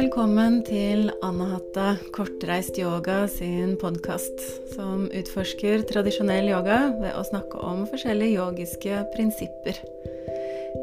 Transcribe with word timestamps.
Velkommen 0.00 0.62
til 0.64 1.10
Anahatta 1.20 1.90
kortreist 2.14 2.78
yoga 2.80 3.26
sin 3.28 3.74
podkast, 3.76 4.38
som 4.72 5.02
utforsker 5.12 5.82
tradisjonell 5.90 6.48
yoga 6.48 6.78
ved 7.02 7.18
å 7.18 7.24
snakke 7.28 7.60
om 7.68 7.82
forskjellige 7.90 8.38
yogiske 8.38 9.02
prinsipper. 9.12 9.76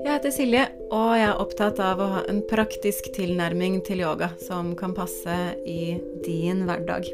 Jeg 0.04 0.12
heter 0.12 0.36
Silje, 0.36 0.68
og 0.94 1.16
jeg 1.18 1.26
er 1.32 1.41
opptatt 1.41 1.82
av 1.82 1.98
å 1.98 2.12
ha 2.14 2.22
en 2.30 2.44
praktisk 2.45 3.09
tilnærming 3.18 3.80
til 3.90 4.05
yoga 4.05 4.30
som 4.38 4.76
kan 4.77 4.94
passe 4.94 5.40
i 5.66 5.98
din 6.22 6.68
hverdag. 6.70 7.09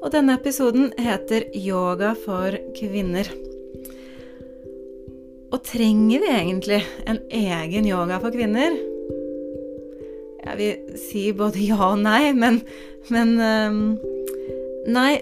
Og 0.00 0.08
denne 0.16 0.40
episoden 0.40 0.94
heter 0.96 1.50
Yoga 1.52 2.14
for 2.16 2.56
kvinner. 2.80 3.28
Og 5.52 5.60
trenger 5.68 6.24
vi 6.24 6.36
egentlig 6.38 6.86
en 7.04 7.26
egen 7.28 7.92
yoga 7.92 8.24
for 8.24 8.32
kvinner? 8.32 8.87
Jeg 10.58 10.78
vil 10.88 10.98
si 10.98 11.28
både 11.36 11.62
ja 11.62 11.92
og 11.92 12.00
nei, 12.02 12.32
men, 12.34 12.62
men 13.14 13.36
um, 13.38 13.82
Nei, 14.88 15.20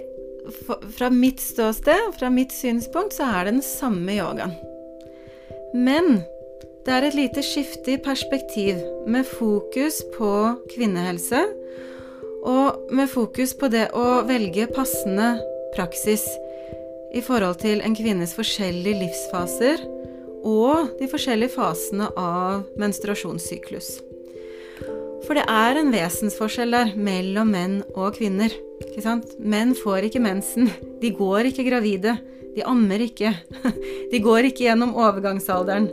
fra 0.94 1.08
mitt 1.10 1.40
ståsted, 1.42 2.12
fra 2.20 2.30
mitt 2.30 2.54
synspunkt, 2.54 3.16
så 3.16 3.26
er 3.26 3.48
det 3.48 3.56
den 3.56 3.64
samme 3.66 4.14
yogaen. 4.14 4.54
Men 5.74 6.22
det 6.86 6.94
er 6.94 7.08
et 7.08 7.18
lite 7.18 7.42
skifte 7.42 7.96
i 7.96 7.98
perspektiv, 7.98 8.78
med 9.10 9.26
fokus 9.26 9.98
på 10.14 10.30
kvinnehelse, 10.70 11.42
og 12.46 12.94
med 12.94 13.10
fokus 13.10 13.56
på 13.58 13.68
det 13.74 13.88
å 13.90 14.22
velge 14.28 14.68
passende 14.70 15.34
praksis 15.74 16.22
i 17.10 17.22
forhold 17.26 17.58
til 17.64 17.82
en 17.82 17.96
kvinnes 17.98 18.36
forskjellige 18.38 19.00
livsfaser 19.02 19.82
og 20.46 20.94
de 21.00 21.10
forskjellige 21.10 21.56
fasene 21.58 22.12
av 22.14 22.68
menstruasjonssyklus. 22.78 23.96
For 25.24 25.38
det 25.38 25.46
er 25.48 25.80
en 25.80 25.92
vesensforskjell 25.94 26.76
der 26.76 26.92
mellom 26.98 27.50
menn 27.54 27.80
og 27.94 28.18
kvinner. 28.18 28.52
Ikke 28.84 29.04
sant? 29.04 29.32
Menn 29.40 29.74
får 29.78 30.10
ikke 30.10 30.22
mensen. 30.22 30.70
De 31.02 31.12
går 31.16 31.50
ikke 31.50 31.66
gravide. 31.70 32.16
De 32.56 32.64
ammer 32.68 33.06
ikke. 33.08 33.32
De 34.12 34.22
går 34.22 34.50
ikke 34.50 34.68
gjennom 34.68 34.96
overgangsalderen. 34.96 35.88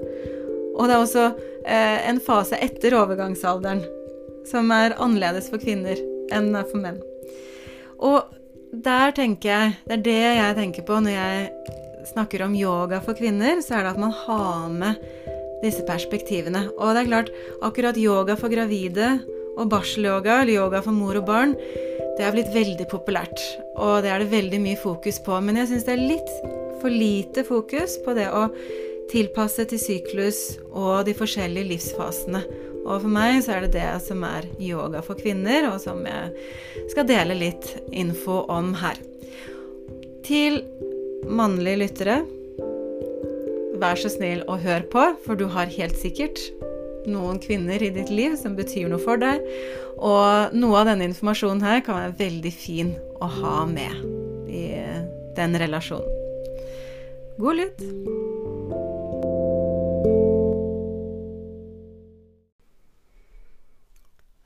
Og 0.73 0.87
det 0.89 0.95
er 0.95 0.99
også 0.99 1.25
eh, 1.69 1.99
en 2.09 2.21
fase 2.23 2.57
etter 2.63 2.95
overgangsalderen 2.97 3.83
som 4.49 4.71
er 4.75 4.95
annerledes 4.99 5.49
for 5.51 5.61
kvinner 5.61 5.99
enn 6.33 6.55
for 6.69 6.81
menn. 6.81 6.99
Og 8.03 8.33
der 8.73 9.13
tenker 9.13 9.49
jeg 9.49 9.73
Det 9.85 9.93
er 9.93 10.03
det 10.07 10.21
jeg 10.21 10.55
tenker 10.57 10.85
på 10.87 10.97
når 10.97 11.13
jeg 11.13 11.73
snakker 12.09 12.43
om 12.43 12.55
yoga 12.57 12.99
for 13.03 13.15
kvinner, 13.15 13.61
så 13.61 13.77
er 13.77 13.85
det 13.85 13.93
at 13.93 14.01
man 14.01 14.15
har 14.25 14.71
med 14.73 14.97
disse 15.63 15.85
perspektivene. 15.87 16.67
Og 16.77 16.93
det 16.93 17.03
er 17.03 17.09
klart, 17.09 17.31
akkurat 17.65 17.99
yoga 17.99 18.37
for 18.39 18.53
gravide 18.53 19.17
og 19.57 19.69
barselyoga, 19.71 20.41
eller 20.41 20.57
yoga 20.57 20.81
for 20.83 20.95
mor 20.95 21.19
og 21.19 21.27
barn, 21.29 21.53
det 22.17 22.25
er 22.25 22.33
blitt 22.35 22.51
veldig 22.53 22.87
populært. 22.91 23.41
Og 23.75 24.03
det 24.05 24.11
er 24.13 24.21
det 24.21 24.33
veldig 24.33 24.59
mye 24.61 24.79
fokus 24.79 25.19
på. 25.23 25.39
Men 25.41 25.61
jeg 25.61 25.71
syns 25.71 25.87
det 25.87 25.95
er 25.95 26.09
litt 26.13 26.33
for 26.81 26.93
lite 26.93 27.45
fokus 27.47 27.95
på 28.03 28.15
det 28.17 28.27
å 28.33 28.47
tilpasse 29.11 29.65
til 29.69 29.81
syklus 29.81 30.43
og 30.71 31.05
de 31.07 31.15
forskjellige 31.17 31.69
livsfasene. 31.71 32.43
Og 32.83 32.99
for 33.05 33.09
meg 33.11 33.39
så 33.45 33.55
er 33.55 33.65
det 33.65 33.77
det 33.77 33.89
som 34.03 34.23
er 34.27 34.47
yoga 34.59 35.01
for 35.05 35.19
kvinner, 35.19 35.69
og 35.71 35.79
som 35.81 36.01
jeg 36.03 36.33
skal 36.91 37.07
dele 37.07 37.37
litt 37.39 37.69
info 37.95 38.41
om 38.51 38.73
her. 38.81 38.99
Til 40.27 40.61
mannlige 41.23 41.79
lyttere 41.79 42.17
vær 43.83 43.99
så 43.99 44.11
snill 44.11 44.43
å 44.47 44.55
høre 44.61 44.85
på, 44.91 45.03
for 45.25 45.39
du 45.39 45.49
har 45.51 45.71
helt 45.73 45.97
sikkert 45.99 46.39
noen 47.09 47.39
kvinner 47.43 47.83
i 47.83 47.91
ditt 47.91 48.11
liv 48.13 48.37
som 48.39 48.55
betyr 48.55 48.87
noe 48.91 49.01
for 49.01 49.19
deg. 49.19 49.43
Og 49.99 50.55
noe 50.55 50.79
av 50.79 50.87
denne 50.87 51.09
informasjonen 51.09 51.63
her 51.65 51.83
kan 51.83 51.99
være 51.99 52.19
veldig 52.21 52.53
fin 52.55 52.93
å 53.19 53.27
ha 53.41 53.63
med 53.67 53.97
i 54.47 54.67
den 55.35 55.57
relasjonen. 55.59 56.21
God 57.41 57.59
lytt! 57.59 57.83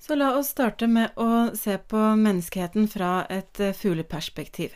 Så 0.08 0.16
la 0.16 0.32
oss 0.40 0.54
starte 0.56 0.88
med 0.88 1.18
å 1.20 1.52
se 1.58 1.76
på 1.78 2.00
menneskeheten 2.16 2.88
fra 2.88 3.26
et 3.30 3.60
fugleperspektiv. 3.76 4.72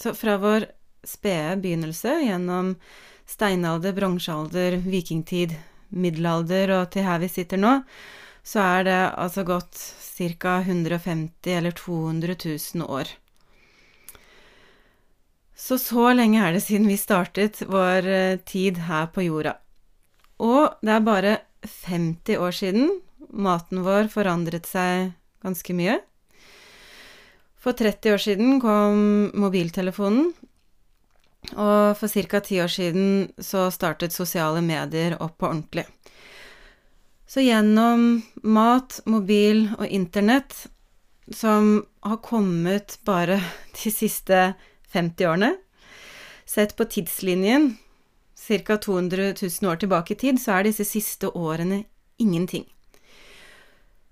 Så 0.00 0.14
fra 0.16 0.38
vår 0.40 0.70
spede 1.04 1.58
begynnelse 1.60 2.14
gjennom 2.24 2.72
steinalder, 3.28 3.94
bronsealder, 3.96 4.78
vikingtid, 4.84 5.54
middelalder 5.92 6.72
og 6.78 6.90
til 6.94 7.06
her 7.06 7.20
vi 7.22 7.30
sitter 7.32 7.60
nå, 7.60 7.80
så 8.42 8.62
er 8.78 8.86
det 8.88 9.00
altså 9.22 9.44
gått 9.46 9.78
ca. 10.12 10.58
150 10.60 11.56
eller 11.56 11.74
200 11.76 12.36
000 12.44 12.86
år. 12.86 13.08
Så 15.56 15.78
så 15.78 16.10
lenge 16.12 16.42
er 16.42 16.52
det 16.52 16.64
siden 16.64 16.88
vi 16.90 16.98
startet 16.98 17.62
vår 17.70 18.06
eh, 18.10 18.38
tid 18.44 18.82
her 18.88 19.06
på 19.14 19.24
jorda. 19.28 19.56
Og 20.42 20.78
det 20.82 20.94
er 20.94 21.06
bare 21.06 21.34
50 21.86 22.38
år 22.42 22.56
siden 22.56 22.88
maten 23.32 23.84
vår 23.86 24.10
forandret 24.12 24.66
seg 24.66 25.12
ganske 25.42 25.76
mye. 25.76 26.00
For 27.62 27.78
30 27.78 28.16
år 28.16 28.22
siden 28.22 28.58
kom 28.62 29.30
mobiltelefonen, 29.38 30.32
og 31.50 31.98
for 31.98 32.08
ca. 32.08 32.40
ti 32.40 32.60
år 32.62 32.70
siden 32.70 33.32
så 33.38 33.66
startet 33.70 34.14
sosiale 34.14 34.62
medier 34.62 35.16
opp 35.20 35.38
på 35.38 35.48
ordentlig. 35.50 35.84
Så 37.26 37.42
gjennom 37.42 38.22
mat, 38.42 39.00
mobil 39.06 39.70
og 39.78 39.86
internett, 39.88 40.66
som 41.32 41.84
har 42.02 42.20
kommet 42.22 42.98
bare 43.04 43.40
de 43.82 43.90
siste 43.90 44.52
50 44.92 45.26
årene, 45.26 45.54
sett 46.46 46.76
på 46.76 46.84
tidslinjen 46.84 47.76
ca. 48.36 48.76
200 48.76 49.34
000 49.40 49.70
år 49.70 49.80
tilbake 49.80 50.14
i 50.14 50.18
tid, 50.18 50.40
så 50.40 50.58
er 50.58 50.68
disse 50.68 50.84
siste 50.84 51.30
årene 51.30 51.84
ingenting. 52.18 52.66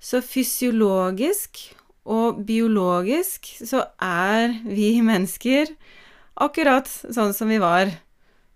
Så 0.01 0.23
fysiologisk 0.25 1.61
og 2.09 2.41
biologisk 2.47 3.51
så 3.61 3.85
er 4.01 4.55
vi 4.65 4.95
mennesker 5.05 5.69
Akkurat 6.41 6.89
sånn 6.89 7.34
som 7.37 7.51
vi 7.53 7.59
var 7.61 7.91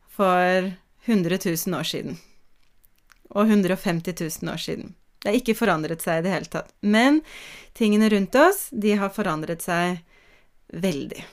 for 0.09 0.73
100 1.05 1.39
000 1.45 1.79
år 1.79 1.85
siden. 1.85 2.17
Og 3.35 3.51
150 3.51 4.15
000 4.43 4.53
år 4.53 4.61
siden. 4.63 4.95
Det 5.21 5.31
har 5.31 5.39
ikke 5.41 5.57
forandret 5.57 6.05
seg 6.05 6.21
i 6.21 6.25
det 6.25 6.33
hele 6.35 6.51
tatt. 6.53 6.73
Men 6.81 7.21
tingene 7.77 8.09
rundt 8.13 8.37
oss, 8.41 8.69
de 8.73 8.97
har 9.01 9.13
forandret 9.13 9.65
seg 9.65 10.01
veldig. 10.73 11.25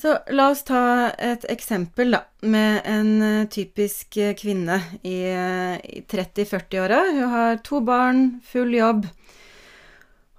Så 0.00 0.14
la 0.30 0.50
oss 0.52 0.62
ta 0.64 1.10
et 1.18 1.44
eksempel, 1.50 2.14
da, 2.14 2.22
med 2.46 2.84
en 2.88 3.10
eh, 3.26 3.48
typisk 3.50 4.20
kvinne 4.38 4.78
i, 5.02 5.16
eh, 5.26 5.80
i 5.98 6.04
30-40-åra. 6.08 7.00
Hun 7.10 7.34
har 7.34 7.58
to 7.66 7.80
barn, 7.84 8.22
full 8.46 8.76
jobb. 8.76 9.08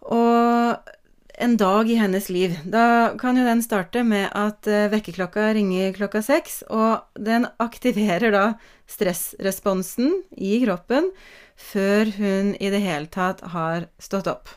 Og 0.02 0.92
en 1.42 1.58
dag 1.58 1.90
i 1.90 1.98
hennes 1.98 2.30
liv. 2.30 2.54
Da 2.64 3.14
kan 3.20 3.38
jo 3.38 3.46
den 3.46 3.64
starte 3.66 4.04
med 4.06 4.30
at 4.38 4.68
uh, 4.70 4.88
vekkerklokka 4.94 5.50
ringer 5.58 5.96
klokka 5.98 6.22
seks, 6.26 6.62
og 6.70 7.02
den 7.18 7.48
aktiverer 7.62 8.34
da 8.34 8.46
stressresponsen 8.92 10.22
i 10.38 10.60
kroppen 10.66 11.10
før 11.58 12.10
hun 12.18 12.56
i 12.58 12.72
det 12.74 12.82
hele 12.84 13.10
tatt 13.12 13.42
har 13.54 13.88
stått 14.02 14.30
opp. 14.30 14.52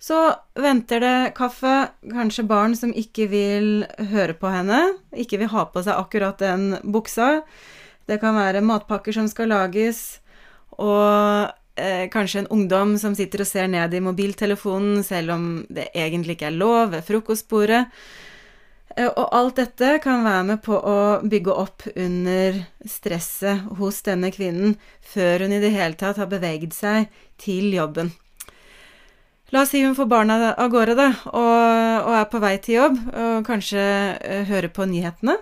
Så 0.00 0.18
venter 0.60 1.00
det 1.02 1.34
kaffe, 1.36 1.88
kanskje 2.12 2.46
barn 2.46 2.76
som 2.78 2.92
ikke 2.94 3.26
vil 3.32 3.70
høre 4.12 4.36
på 4.38 4.52
henne, 4.52 4.80
ikke 5.16 5.40
vil 5.40 5.50
ha 5.52 5.64
på 5.72 5.82
seg 5.82 5.96
akkurat 5.96 6.40
den 6.40 6.76
buksa. 6.84 7.40
Det 8.06 8.20
kan 8.22 8.36
være 8.36 8.64
matpakker 8.64 9.16
som 9.16 9.28
skal 9.28 9.50
lages, 9.50 10.20
og 10.76 11.50
eh, 11.76 12.06
kanskje 12.12 12.44
en 12.44 12.52
ungdom 12.58 12.96
som 12.98 13.14
sitter 13.16 13.44
og 13.44 13.48
ser 13.48 13.68
ned 13.72 13.94
i 13.94 14.02
mobiltelefonen 14.04 15.04
selv 15.06 15.36
om 15.36 15.48
det 15.68 15.90
egentlig 15.94 16.36
ikke 16.36 16.50
er 16.50 16.58
lov 16.60 16.94
ved 16.94 17.06
frokostbordet. 17.06 17.84
Eh, 18.96 19.08
og 19.08 19.24
alt 19.36 19.60
dette 19.60 19.96
kan 20.04 20.24
være 20.26 20.44
med 20.50 20.62
på 20.64 20.76
å 20.76 20.98
bygge 21.24 21.56
opp 21.64 21.88
under 21.94 22.62
stresset 22.88 23.66
hos 23.80 24.02
denne 24.06 24.32
kvinnen 24.34 24.76
før 25.04 25.46
hun 25.46 25.56
i 25.56 25.62
det 25.62 25.74
hele 25.76 25.98
tatt 26.00 26.20
har 26.20 26.30
beveget 26.32 26.76
seg 26.76 27.10
til 27.42 27.74
jobben. 27.76 28.14
La 29.54 29.62
oss 29.62 29.70
si 29.70 29.78
hun 29.84 29.94
får 29.94 30.08
barna 30.10 30.54
av 30.58 30.72
gårde, 30.72 30.96
da, 30.98 31.10
og, 31.30 32.06
og 32.08 32.14
er 32.18 32.24
på 32.32 32.40
vei 32.42 32.56
til 32.58 32.80
jobb, 32.80 32.96
og 33.14 33.44
kanskje 33.46 33.84
uh, 34.18 34.40
hører 34.48 34.72
på 34.74 34.88
nyhetene. 34.90 35.36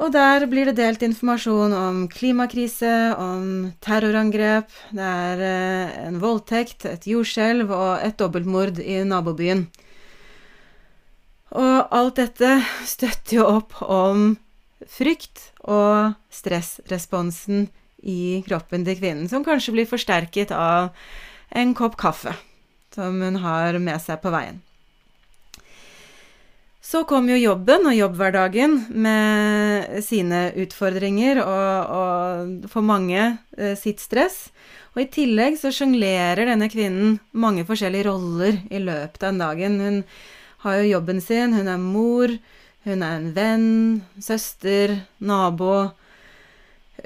Og 0.00 0.08
der 0.14 0.46
blir 0.48 0.70
det 0.70 0.78
delt 0.78 1.02
informasjon 1.04 1.74
om 1.76 1.96
klimakrise, 2.08 3.12
om 3.20 3.72
terrorangrep, 3.84 4.70
det 4.96 5.04
er 5.04 5.42
eh, 5.44 5.98
en 6.06 6.16
voldtekt, 6.22 6.86
et 6.88 7.04
jordskjelv 7.10 7.68
og 7.68 8.06
et 8.06 8.16
dobbeltmord 8.16 8.80
i 8.80 9.02
nabobyen. 9.04 9.66
Og 11.50 11.76
alt 11.92 12.16
dette 12.16 12.54
støtter 12.88 13.40
jo 13.42 13.48
opp 13.58 13.76
om 13.84 14.38
frykt 14.88 15.50
og 15.68 16.14
stressresponsen 16.32 17.68
i 18.00 18.40
kroppen 18.46 18.86
til 18.86 18.96
kvinnen, 18.96 19.28
som 19.28 19.44
kanskje 19.44 19.74
blir 19.76 19.90
forsterket 19.90 20.54
av 20.56 20.94
en 21.52 21.76
kopp 21.76 22.00
kaffe 22.00 22.32
som 22.94 23.20
hun 23.20 23.42
har 23.44 23.76
med 23.82 24.00
seg 24.00 24.22
på 24.22 24.32
veien. 24.32 24.62
Så 26.90 27.04
kom 27.06 27.28
jo 27.30 27.36
jobben 27.38 27.84
og 27.86 27.94
jobbhverdagen 27.94 28.72
med 28.98 30.00
sine 30.02 30.48
utfordringer 30.58 31.38
og, 31.44 31.92
og 31.94 32.64
for 32.72 32.82
mange 32.82 33.20
eh, 33.54 33.76
sitt 33.78 34.02
stress. 34.02 34.48
Og 34.96 35.04
i 35.04 35.10
tillegg 35.14 35.54
så 35.60 35.70
sjonglerer 35.70 36.50
denne 36.50 36.66
kvinnen 36.72 37.20
mange 37.30 37.62
forskjellige 37.68 38.08
roller 38.08 38.58
i 38.74 38.82
løpet 38.82 39.28
av 39.28 39.38
dagen. 39.38 39.78
Hun 39.78 40.00
har 40.64 40.80
jo 40.80 40.90
jobben 40.96 41.22
sin, 41.22 41.54
hun 41.54 41.70
er 41.70 41.78
mor, 41.78 42.34
hun 42.88 43.06
er 43.06 43.20
en 43.20 43.30
venn, 43.38 43.70
søster, 44.18 44.96
nabo. 45.22 45.92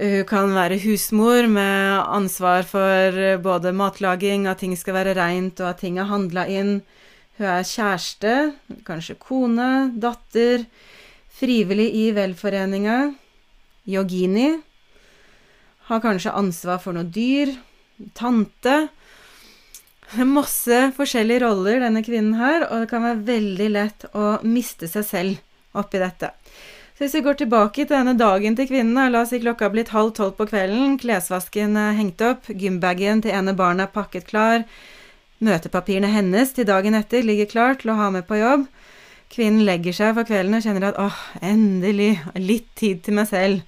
Hun 0.01 0.25
kan 0.33 0.57
være 0.57 0.81
husmor 0.81 1.45
med 1.45 2.01
ansvar 2.09 2.65
for 2.65 3.21
både 3.45 3.77
matlaging, 3.77 4.49
at 4.49 4.65
ting 4.65 4.73
skal 4.81 4.97
være 5.03 5.19
reint 5.21 5.61
og 5.61 5.75
at 5.75 5.85
ting 5.85 6.01
er 6.01 6.09
handla 6.09 6.49
inn. 6.49 6.79
Hun 7.39 7.49
er 7.51 7.67
kjæreste, 7.67 8.35
kanskje 8.87 9.17
kone, 9.19 9.71
datter, 9.99 10.69
frivillig 11.35 11.89
i 11.99 12.05
velforeninga, 12.15 12.99
yogini, 13.91 14.53
har 15.89 16.03
kanskje 16.05 16.35
ansvar 16.39 16.79
for 16.81 16.97
noe 16.97 17.09
dyr, 17.11 17.51
tante. 18.15 18.77
Masse 20.15 20.79
forskjellige 20.95 21.43
roller 21.43 21.83
denne 21.83 22.05
kvinnen 22.07 22.39
her, 22.39 22.69
og 22.69 22.85
det 22.85 22.93
kan 22.93 23.03
være 23.05 23.27
veldig 23.27 23.69
lett 23.73 24.07
å 24.15 24.39
miste 24.47 24.89
seg 24.91 25.09
selv 25.09 25.77
oppi 25.79 25.99
dette. 25.99 26.31
Så 26.95 27.03
hvis 27.03 27.17
vi 27.19 27.25
går 27.27 27.41
tilbake 27.41 27.83
til 27.83 27.97
denne 27.97 28.15
dagen 28.15 28.55
til 28.55 28.69
kvinnen, 28.71 29.11
la 29.11 29.25
oss 29.25 29.33
si 29.35 29.41
klokka 29.43 29.67
er 29.67 29.75
blitt 29.75 29.91
halv 29.91 30.13
tolv 30.15 30.37
på 30.39 30.47
kvelden, 30.47 30.95
klesvasken 31.03 31.75
er 31.75 31.97
hengt 31.99 32.23
opp, 32.23 32.47
gymbagen 32.47 33.25
til 33.25 33.35
ene 33.35 33.57
barnet 33.59 33.89
er 33.89 33.97
pakket 33.97 34.29
klar, 34.31 34.63
Møtepapirene 35.43 36.11
hennes 36.13 36.53
til 36.55 36.67
dagen 36.69 36.95
etter 36.95 37.25
ligger 37.27 37.51
klar 37.51 37.79
til 37.81 37.91
å 37.93 37.99
ha 37.99 38.11
med 38.15 38.27
på 38.29 38.39
jobb. 38.39 38.69
Kvinnen 39.35 39.65
legger 39.67 39.97
seg 39.97 40.13
for 40.15 40.29
kvelden 40.29 40.55
og 40.55 40.63
kjenner 40.63 40.91
at 40.93 41.01
åh, 41.01 41.17
endelig, 41.43 42.21
litt 42.39 42.69
tid 42.79 43.03
til 43.03 43.19
meg 43.19 43.27
selv. 43.31 43.65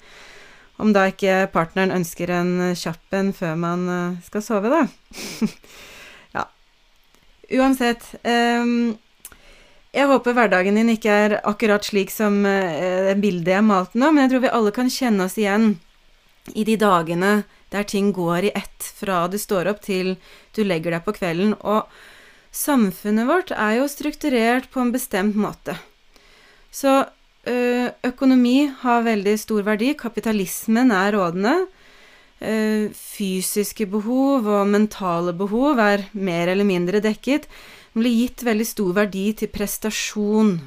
Om 0.79 0.93
da 0.93 1.07
ikke 1.11 1.47
partneren 1.55 1.95
ønsker 1.97 2.31
en 2.37 2.53
kjapp 2.77 3.17
en 3.17 3.33
før 3.35 3.57
man 3.59 3.89
eh, 3.89 4.19
skal 4.27 4.45
sove, 4.45 4.71
da. 4.71 4.83
ja. 6.37 6.45
Uansett. 7.57 8.05
Um, 8.21 8.95
jeg 9.97 10.11
håper 10.11 10.37
hverdagen 10.37 10.77
din 10.77 10.93
ikke 10.93 11.19
er 11.25 11.39
akkurat 11.49 11.87
slik 11.89 12.13
som 12.13 12.43
uh, 12.45 13.15
bildet 13.17 13.55
jeg 13.57 13.65
malte 13.65 13.97
nå, 13.97 14.13
men 14.13 14.27
jeg 14.27 14.35
tror 14.35 14.45
vi 14.45 14.55
alle 14.59 14.75
kan 14.77 14.93
kjenne 14.93 15.25
oss 15.25 15.39
igjen 15.41 15.73
i 16.55 16.67
de 16.69 16.77
dagene 16.79 17.33
der 17.77 17.87
ting 17.89 18.13
går 18.17 18.49
i 18.49 18.55
ett 18.57 18.91
fra 18.97 19.27
du 19.29 19.37
står 19.41 19.69
opp 19.71 19.83
til 19.85 20.17
du 20.57 20.65
legger 20.65 20.97
deg 20.97 21.05
på 21.05 21.15
kvelden. 21.19 21.55
Og 21.61 21.85
samfunnet 22.57 23.29
vårt 23.29 23.53
er 23.53 23.83
jo 23.83 23.91
strukturert 23.93 24.71
på 24.73 24.81
en 24.83 24.95
bestemt 24.95 25.37
måte. 25.37 25.77
Så 26.73 27.05
økonomi 27.47 28.67
har 28.83 29.07
veldig 29.07 29.37
stor 29.39 29.63
verdi. 29.67 29.93
Kapitalismen 29.99 30.91
er 30.91 31.15
rådende. 31.15 31.55
Fysiske 32.93 33.87
behov 33.89 34.49
og 34.51 34.69
mentale 34.69 35.33
behov 35.37 35.79
er 35.81 36.09
mer 36.13 36.51
eller 36.53 36.67
mindre 36.69 37.01
dekket. 37.05 37.47
Det 37.47 38.03
blir 38.03 38.19
gitt 38.19 38.45
veldig 38.45 38.67
stor 38.69 38.93
verdi 38.99 39.31
til 39.39 39.49
prestasjon, 39.49 40.59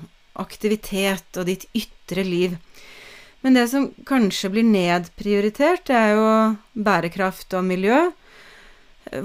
aktivitet 0.42 1.38
og 1.38 1.46
ditt 1.52 1.68
ytre 1.78 2.24
liv. 2.26 2.56
Men 3.42 3.56
det 3.56 3.68
som 3.72 3.88
kanskje 4.08 4.52
blir 4.52 4.68
nedprioritert, 4.68 5.86
det 5.88 5.96
er 5.96 6.16
jo 6.18 6.32
bærekraft 6.84 7.56
og 7.56 7.64
miljø. 7.70 8.10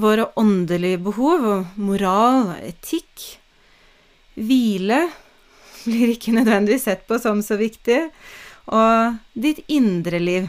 Våre 0.01 0.29
åndelige 0.41 1.03
behov 1.03 1.47
og 1.51 1.79
moral, 1.81 2.55
etikk. 2.63 3.27
Hvile 4.39 5.03
blir 5.85 6.15
ikke 6.15 6.35
nødvendigvis 6.35 6.87
sett 6.89 7.07
på 7.09 7.19
som 7.23 7.43
så 7.45 7.59
viktig. 7.61 8.05
Og 8.71 9.19
ditt 9.35 9.65
indre 9.69 10.23
liv. 10.23 10.49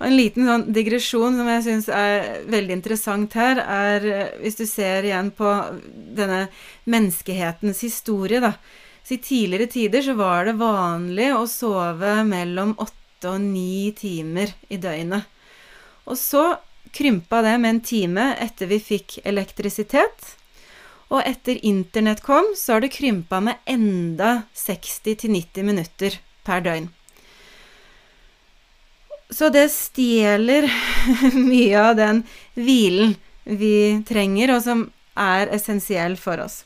Og 0.00 0.06
en 0.08 0.16
liten 0.16 0.48
sånn 0.48 0.68
digresjon 0.72 1.36
som 1.36 1.48
jeg 1.52 1.64
syns 1.66 1.88
er 1.92 2.46
veldig 2.48 2.78
interessant 2.78 3.34
her, 3.36 3.60
er 3.60 4.06
hvis 4.40 4.56
du 4.56 4.64
ser 4.64 5.04
igjen 5.04 5.28
på 5.36 5.50
denne 6.16 6.46
menneskehetens 6.88 7.84
historie, 7.84 8.40
da 8.40 8.54
så 9.04 9.14
i 9.14 9.18
tidligere 9.18 9.66
tider 9.66 10.02
så 10.02 10.14
var 10.18 10.44
det 10.46 10.58
vanlig 10.60 11.30
å 11.34 11.46
sove 11.50 12.20
mellom 12.28 12.74
åtte 12.78 13.30
og 13.30 13.40
ni 13.42 13.92
timer 13.96 14.52
i 14.68 14.78
døgnet. 14.80 15.26
Og 16.08 16.18
så 16.18 16.44
krympa 16.96 17.42
det 17.42 17.56
med 17.58 17.70
en 17.70 17.82
time 17.84 18.28
etter 18.40 18.70
vi 18.70 18.80
fikk 18.82 19.18
elektrisitet. 19.24 20.34
Og 21.10 21.26
etter 21.26 21.58
internett 21.66 22.22
kom, 22.22 22.52
så 22.56 22.76
har 22.76 22.84
det 22.84 22.92
krympa 22.94 23.40
med 23.42 23.58
enda 23.66 24.42
60-90 24.54 25.66
minutter 25.66 26.20
per 26.46 26.62
døgn. 26.64 26.88
Så 29.30 29.50
det 29.54 29.68
stjeler 29.70 30.66
mye 31.50 31.82
av 31.82 31.98
den 31.98 32.24
hvilen 32.54 33.14
vi 33.44 34.02
trenger, 34.06 34.54
og 34.54 34.62
som 34.62 34.88
er 35.18 35.50
essensiell 35.54 36.16
for 36.18 36.42
oss. 36.42 36.62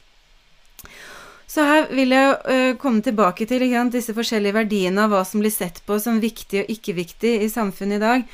Så 1.47 1.65
her 1.67 1.89
vil 1.93 2.15
jeg 2.15 2.35
uh, 2.49 2.73
komme 2.81 3.05
tilbake 3.05 3.47
til 3.47 3.67
sant, 3.71 3.93
disse 3.93 4.15
forskjellige 4.17 4.57
verdiene 4.57 5.05
av 5.05 5.13
hva 5.13 5.23
som 5.29 5.43
blir 5.45 5.53
sett 5.53 5.83
på 5.87 5.99
som 6.01 6.21
viktig 6.23 6.65
og 6.65 6.71
ikke 6.73 6.97
viktig 6.97 7.35
i 7.45 7.51
samfunnet 7.53 8.01
i 8.01 8.05
dag, 8.05 8.27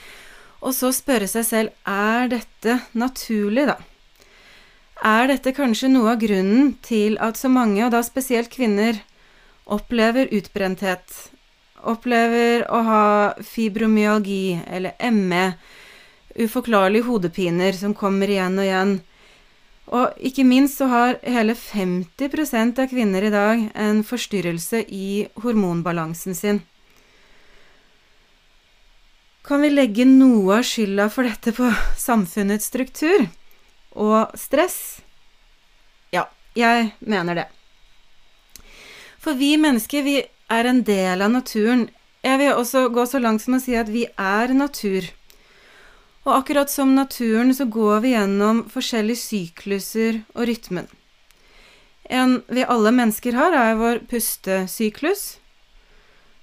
og 0.61 0.75
så 0.77 0.93
spørre 0.93 1.27
seg 1.31 1.47
selv 1.47 1.89
er 1.89 2.29
dette 2.31 2.81
naturlig, 2.93 3.67
da? 3.73 3.79
Er 5.01 5.31
dette 5.31 5.55
kanskje 5.57 5.89
noe 5.89 6.13
av 6.13 6.21
grunnen 6.21 6.75
til 6.85 7.17
at 7.25 7.39
så 7.41 7.49
mange, 7.49 7.81
og 7.87 7.93
da 7.95 8.03
spesielt 8.05 8.53
kvinner, 8.53 8.99
opplever 9.65 10.29
utbrenthet, 10.37 11.07
opplever 11.89 12.67
å 12.69 12.81
ha 12.85 13.05
fibromyalgi 13.41 14.61
eller 14.69 14.93
ME, 15.15 15.55
uforklarlige 16.37 17.09
hodepiner 17.09 17.73
som 17.77 17.97
kommer 17.97 18.29
igjen 18.29 18.59
og 18.61 18.67
igjen, 18.67 18.93
og 19.91 20.15
ikke 20.23 20.45
minst 20.47 20.79
så 20.79 20.87
har 20.87 21.17
hele 21.27 21.57
50% 21.59 22.79
av 22.79 22.91
kvinner 22.93 23.27
i 23.27 23.33
dag 23.35 23.63
en 23.75 24.05
forstyrrelse 24.07 24.85
i 24.87 25.27
hormonbalansen 25.43 26.37
sin. 26.39 26.61
Kan 29.43 29.65
vi 29.65 29.73
legge 29.73 30.07
noe 30.07 30.61
av 30.61 30.67
skylda 30.69 31.09
for 31.11 31.27
dette 31.27 31.51
på 31.57 31.73
samfunnets 31.99 32.71
struktur 32.71 33.27
og 33.99 34.37
stress? 34.39 35.01
Ja, 36.15 36.29
jeg 36.55 36.93
mener 37.01 37.41
det. 37.41 37.49
For 39.19 39.35
vi 39.35 39.57
mennesker, 39.59 40.07
vi 40.07 40.21
er 40.23 40.71
en 40.71 40.85
del 40.87 41.25
av 41.25 41.33
naturen. 41.35 41.89
Jeg 42.23 42.39
vil 42.39 42.55
også 42.55 42.87
gå 42.95 43.07
så 43.11 43.19
langt 43.19 43.43
som 43.43 43.59
å 43.59 43.63
si 43.63 43.75
at 43.75 43.91
vi 43.91 44.07
er 44.15 44.55
natur. 44.55 45.11
Og 46.29 46.33
akkurat 46.37 46.71
som 46.71 46.95
naturen 46.95 47.55
så 47.57 47.65
går 47.65 48.03
vi 48.05 48.15
gjennom 48.15 48.65
forskjellige 48.69 49.23
sykluser 49.23 50.21
og 50.35 50.49
rytmen. 50.51 50.89
En 52.11 52.41
vi 52.51 52.67
alle 52.67 52.93
mennesker 52.93 53.39
har, 53.39 53.55
er 53.55 53.79
vår 53.79 54.03
pustesyklus. 54.11 55.39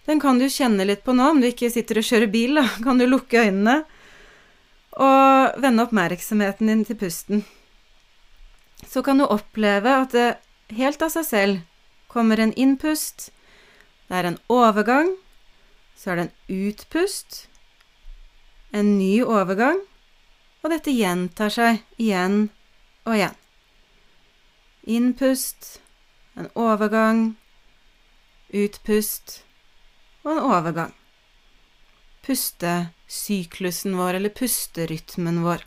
Den 0.08 0.22
kan 0.24 0.40
du 0.40 0.48
kjenne 0.50 0.86
litt 0.88 1.04
på 1.04 1.14
nå 1.14 1.34
om 1.34 1.42
du 1.44 1.50
ikke 1.50 1.70
sitter 1.70 2.00
og 2.00 2.08
kjører 2.08 2.32
bil. 2.32 2.58
Da. 2.58 2.64
Kan 2.86 2.98
du 2.98 3.06
lukke 3.06 3.44
øynene 3.44 3.82
og 4.98 5.62
vende 5.62 5.84
oppmerksomheten 5.86 6.72
din 6.72 6.86
til 6.88 6.98
pusten. 6.98 7.44
Så 8.88 9.04
kan 9.06 9.20
du 9.20 9.26
oppleve 9.26 9.94
at 10.04 10.14
det 10.16 10.78
helt 10.78 11.02
av 11.02 11.12
seg 11.14 11.26
selv 11.28 11.60
kommer 12.10 12.40
en 12.40 12.54
innpust, 12.58 13.30
det 14.08 14.18
er 14.18 14.30
en 14.30 14.40
overgang, 14.50 15.12
så 15.98 16.14
er 16.14 16.16
det 16.16 16.26
en 16.28 16.70
utpust, 16.70 17.47
en 18.72 18.98
ny 18.98 19.22
overgang, 19.24 19.80
og 20.64 20.72
dette 20.74 20.92
gjentar 20.92 21.54
seg 21.54 21.82
igjen 22.02 22.48
og 23.08 23.16
igjen. 23.16 23.38
Innpust, 24.88 25.78
en 26.40 26.50
overgang, 26.56 27.36
utpust 28.56 29.42
og 30.24 30.34
en 30.34 30.44
overgang. 30.44 30.94
Pustesyklusen 32.28 33.96
vår, 33.96 34.20
eller 34.20 34.36
pusterytmen 34.36 35.42
vår. 35.46 35.64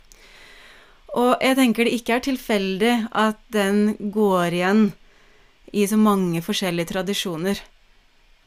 Og 1.17 1.33
jeg 1.43 1.57
tenker 1.57 1.87
det 1.87 1.97
ikke 1.97 2.17
er 2.17 2.25
tilfeldig 2.25 2.93
at 3.17 3.39
den 3.51 3.97
går 4.13 4.55
igjen 4.55 4.83
i 5.75 5.83
så 5.87 5.97
mange 5.99 6.41
forskjellige 6.43 6.93
tradisjoner. 6.93 7.59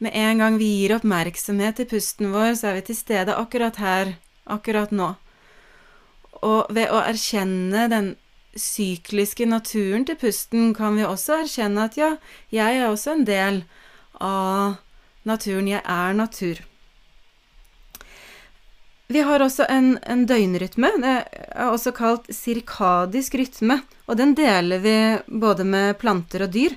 Med 0.02 0.14
en 0.16 0.40
gang 0.42 0.56
vi 0.60 0.70
gir 0.80 0.96
oppmerksomhet 0.96 1.78
til 1.78 1.88
pusten 1.90 2.32
vår, 2.34 2.54
så 2.58 2.70
er 2.70 2.78
vi 2.78 2.86
til 2.88 2.98
stede 2.98 3.36
akkurat 3.36 3.78
her 3.80 4.14
akkurat 4.44 4.92
nå. 4.92 5.14
Og 6.44 6.74
ved 6.74 6.92
å 6.92 7.00
erkjenne 7.04 7.88
den 7.92 8.12
sykliske 8.54 9.46
naturen 9.48 10.04
til 10.06 10.18
pusten, 10.20 10.74
kan 10.76 10.98
vi 10.98 11.06
også 11.06 11.40
erkjenne 11.44 11.88
at 11.88 11.98
ja, 11.98 12.14
jeg 12.54 12.78
er 12.78 12.90
også 12.90 13.16
en 13.16 13.26
del 13.28 13.64
av 14.22 14.76
naturen. 15.26 15.70
Jeg 15.72 15.82
er 15.82 16.14
natur. 16.16 16.62
Vi 19.06 19.20
har 19.20 19.42
også 19.44 19.66
en, 19.68 19.98
en 20.08 20.24
døgnrytme. 20.26 20.90
Det 21.02 21.16
er 21.28 21.68
også 21.68 21.92
kalt 21.96 22.30
sirkadisk 22.32 23.36
rytme. 23.36 23.82
Og 24.08 24.16
den 24.20 24.32
deler 24.36 24.80
vi 24.80 24.96
både 25.28 25.66
med 25.68 25.98
planter 26.00 26.46
og 26.46 26.54
dyr. 26.54 26.76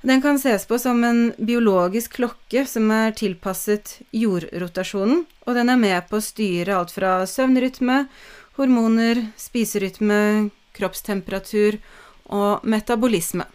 Den 0.00 0.22
kan 0.22 0.38
ses 0.38 0.66
på 0.66 0.78
som 0.78 1.04
en 1.04 1.32
biologisk 1.38 2.12
klokke 2.20 2.62
som 2.70 2.90
er 2.94 3.16
tilpasset 3.18 3.96
jordrotasjonen, 4.14 5.24
og 5.46 5.56
den 5.58 5.72
er 5.72 5.80
med 5.80 6.06
på 6.06 6.20
å 6.20 6.24
styre 6.24 6.76
alt 6.78 6.94
fra 6.94 7.24
søvnrytme, 7.26 8.04
hormoner, 8.58 9.24
spiserytme, 9.38 10.50
kroppstemperatur 10.78 11.80
og 12.30 12.62
metabolisme. 12.62 13.48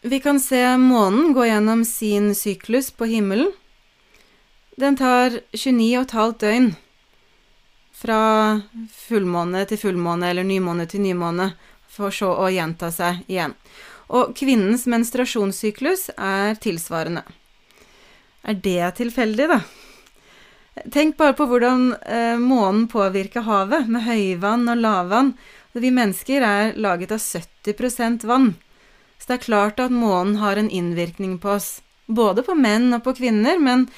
Vi 0.00 0.20
kan 0.20 0.40
se 0.40 0.60
månen 0.76 1.32
gå 1.32 1.48
gjennom 1.48 1.84
sin 1.84 2.34
syklus 2.34 2.90
på 2.90 3.08
himmelen. 3.08 3.48
Den 4.76 4.96
tar 4.96 5.40
29,5 5.56 6.36
døgn 6.44 6.68
fra 7.98 8.20
fullmåne 8.94 9.64
til 9.66 9.80
fullmåne 9.80 10.28
eller 10.30 10.46
nymåne 10.46 10.86
til 10.86 11.02
nymåne, 11.02 11.50
for 11.88 12.14
så 12.14 12.30
å 12.36 12.48
gjenta 12.52 12.92
seg 12.94 13.24
igjen. 13.26 13.56
Og 14.08 14.32
kvinnens 14.38 14.86
menstruasjonssyklus 14.88 16.08
er 16.16 16.56
tilsvarende. 16.62 17.24
Er 18.48 18.56
det 18.64 18.94
tilfeldig, 19.00 19.48
da? 19.50 19.60
Tenk 20.94 21.16
bare 21.18 21.34
på 21.36 21.48
hvordan 21.50 21.90
eh, 22.06 22.38
månen 22.38 22.86
påvirker 22.88 23.44
havet, 23.44 23.88
med 23.90 24.06
høyvann 24.06 24.68
og 24.70 24.80
lavvann. 24.80 25.32
Vi 25.78 25.90
mennesker 25.94 26.42
er 26.42 26.72
laget 26.78 27.12
av 27.14 27.20
70 27.22 28.24
vann. 28.26 28.52
Så 29.18 29.30
det 29.30 29.36
er 29.38 29.44
klart 29.44 29.82
at 29.82 29.94
månen 29.94 30.38
har 30.42 30.56
en 30.56 30.70
innvirkning 30.70 31.38
på 31.42 31.56
oss. 31.56 31.80
Både 32.06 32.42
på 32.46 32.54
menn 32.56 32.94
og 32.96 33.02
på 33.04 33.16
kvinner, 33.18 33.58
men 33.60 33.88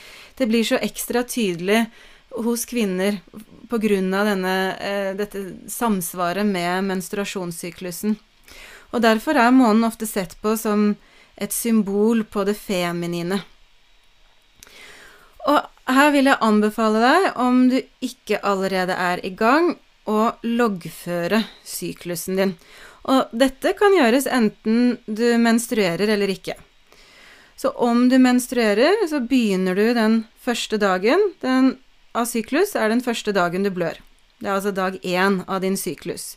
det 0.41 0.49
blir 0.51 0.65
så 0.65 0.81
ekstra 0.83 1.23
tydelig 1.23 1.85
hos 2.31 2.65
kvinner 2.65 3.21
pga. 3.71 4.75
Eh, 4.81 5.15
dette 5.17 5.45
samsvaret 5.69 6.47
med 6.47 6.85
menstruasjonssyklusen. 6.85 8.17
Og 8.91 9.03
derfor 9.03 9.39
er 9.39 9.55
månen 9.55 9.87
ofte 9.87 10.07
sett 10.07 10.37
på 10.43 10.57
som 10.59 10.97
et 11.37 11.53
symbol 11.53 12.25
på 12.25 12.45
det 12.45 12.57
feminine. 12.59 13.41
Og 15.49 15.61
her 15.91 16.11
vil 16.13 16.29
jeg 16.29 16.43
anbefale 16.45 17.01
deg, 17.03 17.29
om 17.41 17.63
du 17.71 17.79
ikke 18.05 18.43
allerede 18.47 18.95
er 18.95 19.23
i 19.25 19.31
gang, 19.31 19.77
å 20.11 20.33
loggføre 20.43 21.45
syklusen 21.67 22.39
din. 22.41 22.57
Og 23.09 23.31
dette 23.37 23.73
kan 23.79 23.95
gjøres 23.95 24.27
enten 24.27 24.99
du 25.07 25.27
menstruerer 25.41 26.11
eller 26.11 26.33
ikke. 26.33 26.57
Så 27.57 27.73
om 27.77 28.09
du 28.09 28.17
menstruerer, 28.19 29.07
så 29.09 29.21
begynner 29.21 29.77
du 29.77 29.93
den 29.95 30.25
første 30.41 30.81
dagen 30.81 31.21
den, 31.45 31.75
av 32.13 32.27
syklus, 32.31 32.75
er 32.77 32.91
den 32.91 33.03
første 33.05 33.35
dagen 33.37 33.67
du 33.67 33.71
blør. 33.75 33.99
Det 34.41 34.49
er 34.49 34.57
altså 34.57 34.73
dag 34.75 34.97
én 35.05 35.43
av 35.47 35.61
din 35.65 35.77
syklus. 35.77 36.37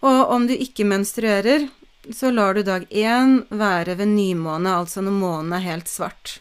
Og 0.00 0.30
om 0.32 0.46
du 0.48 0.54
ikke 0.54 0.86
menstruerer, 0.88 1.68
så 2.14 2.30
lar 2.32 2.54
du 2.54 2.62
dag 2.64 2.86
én 2.90 3.42
være 3.50 3.98
ved 3.98 4.14
nymåne, 4.14 4.78
altså 4.80 5.02
når 5.04 5.18
månen 5.18 5.56
er 5.58 5.66
helt 5.66 5.90
svart. 5.90 6.38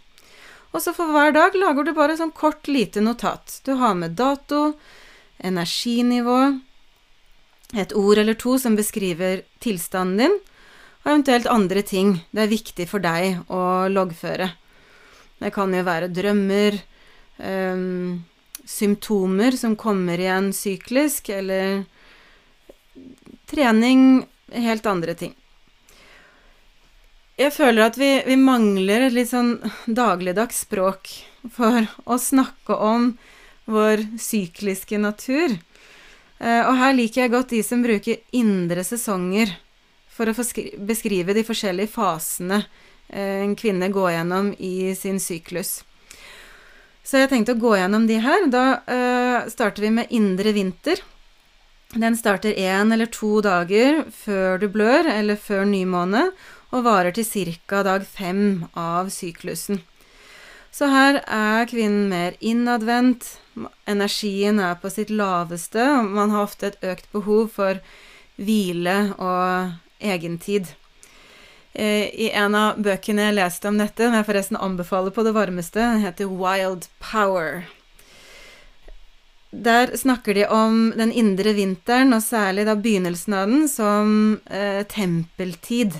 Og 0.72 0.84
så 0.84 0.94
for 0.96 1.12
hver 1.12 1.34
dag 1.36 1.56
lager 1.58 1.88
du 1.88 1.94
bare 1.98 2.18
sånn 2.20 2.36
kort, 2.36 2.68
lite 2.70 3.02
notat. 3.02 3.60
Du 3.66 3.74
har 3.82 3.98
med 3.98 4.16
dato, 4.20 4.78
energinivå, 5.38 6.60
et 7.76 7.94
ord 7.98 8.22
eller 8.22 8.38
to 8.40 8.56
som 8.62 8.78
beskriver 8.78 9.44
tilstanden 9.64 10.22
din, 10.22 10.38
og 11.04 11.12
eventuelt 11.12 11.50
andre 11.52 11.84
ting 11.88 12.18
det 12.36 12.46
er 12.46 12.52
viktig 12.52 12.88
for 12.90 13.04
deg 13.04 13.44
å 13.52 13.88
loggføre. 13.92 14.50
Det 15.38 15.52
kan 15.56 15.74
jo 15.76 15.84
være 15.86 16.10
drømmer, 16.12 16.80
um, 17.38 18.24
symptomer 18.68 19.56
som 19.58 19.76
kommer 19.80 20.20
igjen 20.20 20.52
syklisk, 20.54 21.30
eller 21.30 21.86
trening, 23.48 24.26
helt 24.52 24.86
andre 24.86 25.16
ting. 25.16 25.36
Jeg 27.38 27.54
føler 27.54 27.86
at 27.86 27.98
vi, 28.02 28.10
vi 28.26 28.36
mangler 28.42 29.08
et 29.08 29.16
litt 29.16 29.30
sånn 29.30 29.60
dagligdags 29.86 30.64
språk 30.66 31.12
for 31.54 31.86
å 32.10 32.18
snakke 32.18 32.76
om 32.76 33.12
vår 33.70 34.04
sykliske 34.20 34.98
natur. 35.00 35.54
Uh, 36.42 36.64
og 36.66 36.74
her 36.82 36.98
liker 36.98 37.24
jeg 37.24 37.34
godt 37.34 37.54
de 37.54 37.62
som 37.66 37.84
bruker 37.86 38.20
indre 38.36 38.84
sesonger 38.86 39.54
for 40.18 40.30
å 40.30 40.36
beskrive 40.90 41.36
de 41.38 41.44
forskjellige 41.46 41.94
fasene 41.94 42.64
eh, 42.64 43.44
en 43.44 43.54
kvinne 43.58 43.90
går 43.94 44.16
gjennom 44.16 44.48
i 44.58 44.96
sin 44.98 45.20
syklus. 45.22 45.84
Så 47.08 47.22
jeg 47.22 47.32
tenkte 47.32 47.56
å 47.56 47.62
gå 47.62 47.78
gjennom 47.80 48.08
de 48.10 48.18
her. 48.20 48.50
Da 48.52 48.66
uh, 48.84 49.48
starter 49.48 49.86
vi 49.86 49.94
med 49.96 50.12
indre 50.12 50.52
vinter. 50.56 51.00
Den 51.96 52.18
starter 52.20 52.52
én 52.52 52.92
eller 52.92 53.08
to 53.08 53.40
dager 53.40 54.02
før 54.12 54.60
du 54.60 54.68
blør, 54.68 55.08
eller 55.08 55.40
før 55.40 55.64
nymåne, 55.70 56.26
og 56.76 56.84
varer 56.84 57.16
til 57.16 57.56
ca. 57.64 57.80
dag 57.88 58.04
fem 58.04 58.66
av 58.76 59.08
syklusen. 59.14 59.80
Så 60.78 60.90
her 60.92 61.22
er 61.24 61.70
kvinnen 61.72 62.10
mer 62.12 62.36
innadvendt, 62.44 63.38
energien 63.88 64.60
er 64.60 64.76
på 64.82 64.92
sitt 64.92 65.10
laveste, 65.10 65.80
og 65.80 66.12
man 66.20 66.36
har 66.36 66.44
ofte 66.44 66.74
et 66.74 66.84
økt 66.92 67.08
behov 67.16 67.48
for 67.56 67.80
hvile 68.36 68.98
og 69.16 69.72
egentid. 70.04 70.76
Eh, 71.78 72.10
I 72.26 72.32
en 72.34 72.56
av 72.58 72.80
bøkene 72.82 73.28
jeg 73.28 73.38
leste 73.38 73.70
om 73.70 73.76
dette, 73.78 74.02
som 74.02 74.16
jeg 74.18 74.26
forresten 74.26 74.58
anbefaler 74.58 75.14
på 75.14 75.22
det 75.28 75.36
varmeste, 75.36 75.78
den 75.78 76.02
heter 76.02 76.32
Wild 76.34 76.88
Power. 76.98 77.68
Der 79.54 79.94
snakker 79.94 80.34
de 80.34 80.48
om 80.50 80.90
den 80.98 81.14
indre 81.14 81.54
vinteren, 81.54 82.16
og 82.18 82.26
særlig 82.26 82.66
da 82.66 82.74
begynnelsen 82.74 83.36
av 83.38 83.54
den, 83.54 83.68
som 83.70 84.10
eh, 84.50 84.82
tempeltid. 84.90 86.00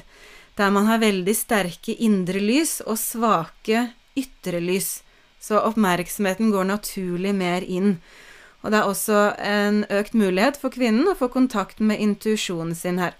Der 0.58 0.74
man 0.74 0.90
har 0.90 1.04
veldig 1.06 1.38
sterke 1.38 1.94
indre 1.94 2.42
lys 2.42 2.80
og 2.82 2.98
svake 2.98 3.92
ytre 4.18 4.58
lys. 4.58 5.04
Så 5.38 5.62
oppmerksomheten 5.62 6.50
går 6.50 6.72
naturlig 6.74 7.36
mer 7.38 7.62
inn. 7.62 8.00
Og 8.66 8.74
det 8.74 8.82
er 8.82 8.90
også 8.90 9.20
en 9.38 9.84
økt 9.94 10.18
mulighet 10.18 10.58
for 10.58 10.74
kvinnen 10.74 11.06
å 11.06 11.16
få 11.20 11.30
kontakt 11.30 11.78
med 11.78 12.02
intuisjonen 12.02 12.74
sin 12.74 12.98
her. 12.98 13.14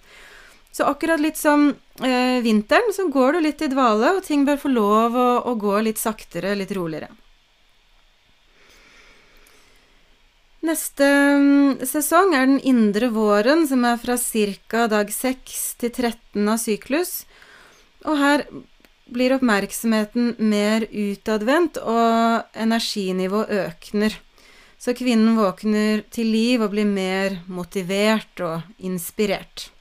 Så 0.78 0.86
akkurat 0.86 1.18
litt 1.18 1.38
som 1.38 1.72
eh, 2.06 2.38
vinteren, 2.46 2.92
så 2.94 3.08
går 3.10 3.34
du 3.34 3.40
litt 3.48 3.62
i 3.66 3.70
dvale, 3.72 4.12
og 4.14 4.26
ting 4.28 4.44
bør 4.46 4.60
få 4.62 4.70
lov 4.70 5.16
å, 5.18 5.30
å 5.50 5.54
gå 5.58 5.80
litt 5.82 5.98
saktere, 5.98 6.52
litt 6.54 6.74
roligere. 6.78 7.10
Neste 10.68 11.08
um, 11.38 11.78
sesong 11.82 12.36
er 12.38 12.46
den 12.46 12.60
indre 12.62 13.10
våren, 13.14 13.64
som 13.70 13.88
er 13.90 13.98
fra 14.02 14.20
ca. 14.70 14.84
dag 14.92 15.10
6 15.14 15.64
til 15.82 15.92
13 15.96 16.46
av 16.46 16.60
syklus. 16.62 17.14
Og 18.06 18.20
her 18.22 18.44
blir 19.10 19.34
oppmerksomheten 19.34 20.36
mer 20.38 20.86
utadvendt, 20.92 21.80
og 21.82 22.54
energinivået 22.54 23.50
økner. 23.64 24.20
Så 24.78 24.94
kvinnen 24.94 25.40
våkner 25.40 26.06
til 26.14 26.30
liv 26.36 26.62
og 26.62 26.76
blir 26.76 26.86
mer 26.86 27.40
motivert 27.50 28.46
og 28.46 28.62
inspirert. 28.78 29.72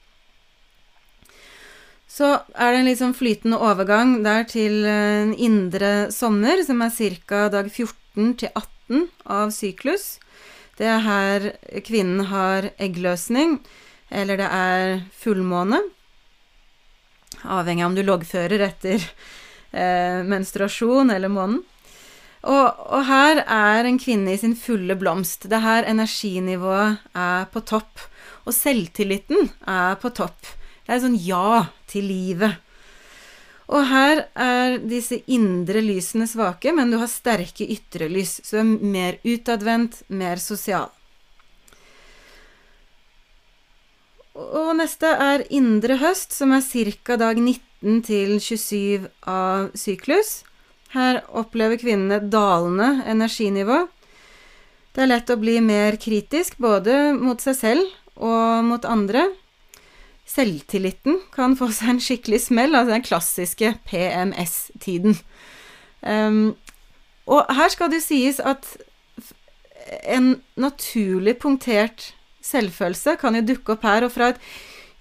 Så 2.17 2.31
er 2.57 2.71
det 2.73 2.77
en 2.79 2.87
litt 2.87 2.97
sånn 2.97 3.13
flytende 3.13 3.59
overgang 3.61 4.23
der 4.25 4.47
til 4.49 4.81
en 4.89 5.35
indre 5.37 6.09
sommer, 6.13 6.63
som 6.65 6.81
er 6.81 6.95
ca. 7.29 7.43
dag 7.53 7.69
14 7.69 8.31
til 8.41 8.49
18 8.55 9.03
av 9.29 9.51
syklus. 9.53 10.15
Det 10.81 10.89
er 10.89 11.05
her 11.05 11.45
kvinnen 11.85 12.25
har 12.31 12.71
eggløsning, 12.81 13.59
eller 14.09 14.41
det 14.41 14.49
er 14.49 14.95
fullmåne. 15.13 15.83
Avhengig 17.45 17.85
av 17.85 17.91
om 17.91 17.99
du 17.99 18.01
loggfører 18.07 18.65
etter 18.65 18.97
eh, 18.97 20.25
menstruasjon 20.25 21.13
eller 21.13 21.29
månen. 21.29 21.61
Og, 22.47 22.65
og, 22.65 23.01
her 23.09 23.43
er 23.43 23.85
en 23.85 23.97
kvinne 24.01 24.33
i 24.33 24.41
sin 24.41 24.55
fulle 24.57 24.95
blomst. 24.97 25.49
Det 25.51 25.57
er 25.57 25.67
her 25.67 25.89
energinivået 25.89 27.01
er 27.13 27.49
på 27.53 27.61
topp. 27.61 28.07
Og 28.47 28.55
selvtilliten 28.55 29.51
er 29.67 29.97
på 30.01 30.13
topp. 30.17 30.55
Det 30.87 30.95
er 30.95 31.03
sånn 31.03 31.19
ja 31.19 31.67
til 31.89 32.07
livet. 32.09 32.63
Og 33.67 33.83
her 33.89 34.21
er 34.39 34.77
disse 34.79 35.19
indre 35.27 35.81
lysene 35.83 36.27
svake, 36.29 36.71
men 36.71 36.91
du 36.91 36.99
har 37.01 37.09
sterke 37.11 37.67
ytre 37.67 38.07
lys, 38.07 38.37
så 38.43 38.61
du 38.61 38.61
er 38.61 38.91
mer 38.95 39.17
utadvendt, 39.27 40.05
mer 40.07 40.39
sosial. 40.39 40.87
Og 44.37 44.75
neste 44.77 45.09
er 45.09 45.43
indre 45.49 45.97
høst, 45.99 46.31
som 46.31 46.53
er 46.55 46.63
ca. 46.63 47.17
dag 47.17 47.39
19 47.41 48.03
til 48.05 48.37
27 48.39 49.09
av 49.27 49.71
syklus. 49.75 50.43
Her 50.93 51.23
opplever 51.35 51.79
kvinnene 51.81 52.21
dalende 52.31 53.03
energinivå. 53.09 53.87
Det 54.93 55.03
er 55.03 55.11
lett 55.11 55.33
å 55.33 55.41
bli 55.41 55.57
mer 55.61 55.97
kritisk 55.99 56.55
både 56.61 57.11
mot 57.17 57.41
seg 57.41 57.57
selv 57.57 58.21
og 58.23 58.63
mot 58.65 58.85
andre 58.87 59.27
selvtilliten 60.27 61.21
kan 61.33 61.55
få 61.57 61.69
seg 61.73 61.95
en 61.95 62.03
skikkelig 62.03 62.41
smell, 62.49 62.75
altså 62.75 62.95
den 62.95 63.05
klassiske 63.05 63.73
PMS-tiden. 63.87 65.17
Um, 66.01 66.55
Og 67.27 67.43
her 67.51 67.67
skal 67.67 67.91
det 67.91 68.05
sies 68.05 68.37
at 68.39 68.63
en 70.07 70.37
naturlig 70.55 71.33
punktert 71.41 72.13
selvfølelse 72.43 73.17
kan 73.19 73.35
jo 73.35 73.43
dukke 73.49 73.75
opp 73.75 73.83
her, 73.83 74.05
og 74.07 74.13
fra 74.13 74.29
et 74.31 74.39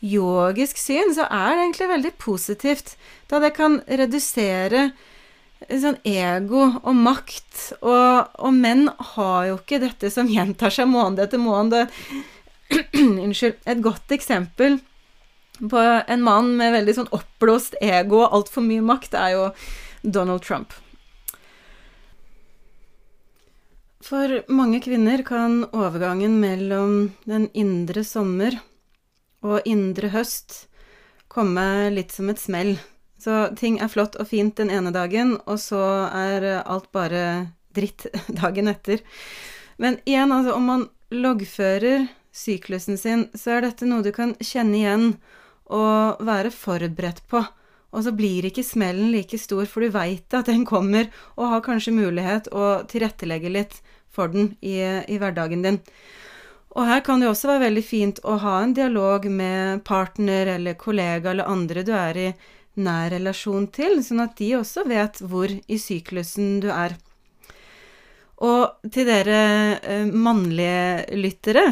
yogisk 0.03 0.79
syn 0.81 1.15
så 1.15 1.29
er 1.31 1.55
det 1.55 1.63
egentlig 1.63 1.89
veldig 1.93 2.13
positivt, 2.19 2.97
da 3.31 3.39
det 3.43 3.53
kan 3.55 3.79
redusere 3.87 4.89
sånn 5.71 6.01
ego 6.07 6.67
og 6.83 6.99
makt. 6.99 7.63
Og, 7.81 8.35
og, 8.43 8.53
menn 8.53 8.89
har 9.15 9.47
jo 9.51 9.61
ikke 9.61 9.81
dette 9.83 10.11
som 10.13 10.29
gjentar 10.31 10.75
seg 10.75 10.91
måned 10.91 11.23
etter 11.25 11.41
måned. 11.41 11.95
Unnskyld. 13.25 13.63
Et 13.65 13.83
godt 13.83 14.13
eksempel 14.15 14.81
på 15.59 15.83
en 16.07 16.25
mann 16.25 16.55
med 16.59 16.75
veldig 16.75 16.95
sånn 16.99 17.13
oppblåst 17.17 17.79
ego 17.81 18.23
og 18.25 18.35
altfor 18.41 18.65
mye 18.67 18.85
makt, 18.85 19.17
er 19.17 19.35
jo 19.35 19.45
Donald 20.03 20.45
Trump. 20.47 20.75
For 24.07 24.43
mange 24.53 24.79
kvinner 24.85 25.25
kan 25.27 25.65
overgangen 25.75 26.39
mellom 26.39 27.15
den 27.27 27.49
indre 27.59 28.05
sommer 28.07 28.55
og 29.43 29.67
indre 29.67 30.13
høst 30.15 30.67
komme 31.33 31.91
litt 31.95 32.15
som 32.15 32.31
et 32.31 32.41
smell. 32.41 32.77
Så 33.19 33.49
ting 33.59 33.81
er 33.83 33.91
flott 33.91 34.15
og 34.21 34.29
fint 34.31 34.55
den 34.61 34.71
ene 34.71 34.93
dagen, 34.95 35.35
og 35.49 35.59
så 35.59 35.83
er 36.13 36.47
alt 36.63 36.91
bare 36.95 37.25
dritt 37.75 38.07
dagen 38.41 38.71
etter. 38.71 39.03
Men 39.83 39.99
igjen, 40.05 40.33
altså, 40.33 40.55
om 40.55 40.71
man 40.71 40.87
loggfører 41.11 42.07
syklusen 42.37 43.01
sin, 43.01 43.27
så 43.35 43.57
er 43.57 43.67
dette 43.67 43.89
noe 43.89 44.05
du 44.05 44.13
kan 44.15 44.37
kjenne 44.45 44.79
igjen 44.79 45.09
og 45.73 46.25
være 46.27 46.53
forberedt 46.55 47.23
på. 47.31 47.43
Og 47.97 48.05
så 48.05 48.13
blir 48.13 48.47
ikke 48.49 48.65
smellen 48.67 49.13
like 49.15 49.39
stor, 49.41 49.65
for 49.71 49.85
du 49.85 49.95
veit 49.95 50.35
at 50.37 50.51
den 50.51 50.67
kommer, 50.69 51.09
og 51.37 51.53
har 51.55 51.65
kanskje 51.65 51.95
mulighet 51.97 52.51
å 52.53 52.83
tilrettelegge 52.91 53.53
litt 53.53 53.79
for 54.13 54.33
den 54.33 54.55
i, 54.61 54.79
i, 54.83 55.19
hverdagen 55.21 55.65
din. 55.65 55.81
Og 56.77 56.85
her 56.85 57.01
kan 57.05 57.23
det 57.23 57.31
også 57.31 57.49
være 57.55 57.69
veldig 57.69 57.85
fint 57.87 58.21
å 58.25 58.37
ha 58.43 58.59
en 58.61 58.75
dialog 58.77 59.25
med 59.33 59.85
partner 59.89 60.57
eller 60.59 60.77
kollega 60.77 61.33
eller 61.33 61.49
andre 61.49 61.85
du 61.87 61.95
er 61.97 62.21
i 62.21 62.29
nær 62.77 63.09
relasjon 63.15 63.71
til, 63.73 64.03
sånn 64.05 64.21
at 64.27 64.37
de 64.37 64.53
også 64.59 64.85
vet 64.89 65.23
hvor 65.25 65.49
i 65.49 65.79
syklusen 65.81 66.59
du 66.61 66.69
er. 66.73 66.99
Og 68.45 68.91
til 68.93 69.09
dere 69.09 69.41
eh, 69.81 70.11
mannlige 70.13 71.17
lyttere, 71.17 71.71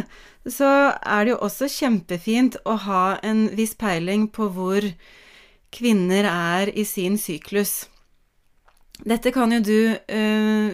så 0.50 0.70
er 1.00 1.24
det 1.24 1.34
jo 1.34 1.40
også 1.46 1.70
kjempefint 1.72 2.58
å 2.68 2.76
ha 2.84 3.04
en 3.24 3.46
viss 3.56 3.74
peiling 3.80 4.28
på 4.32 4.50
hvor 4.52 4.86
kvinner 5.74 6.28
er 6.28 6.70
i 6.74 6.84
sin 6.86 7.16
syklus. 7.18 7.86
Dette 9.04 9.32
kan 9.34 9.50
jo 9.50 9.60
du 9.64 9.78
øh, 9.90 10.68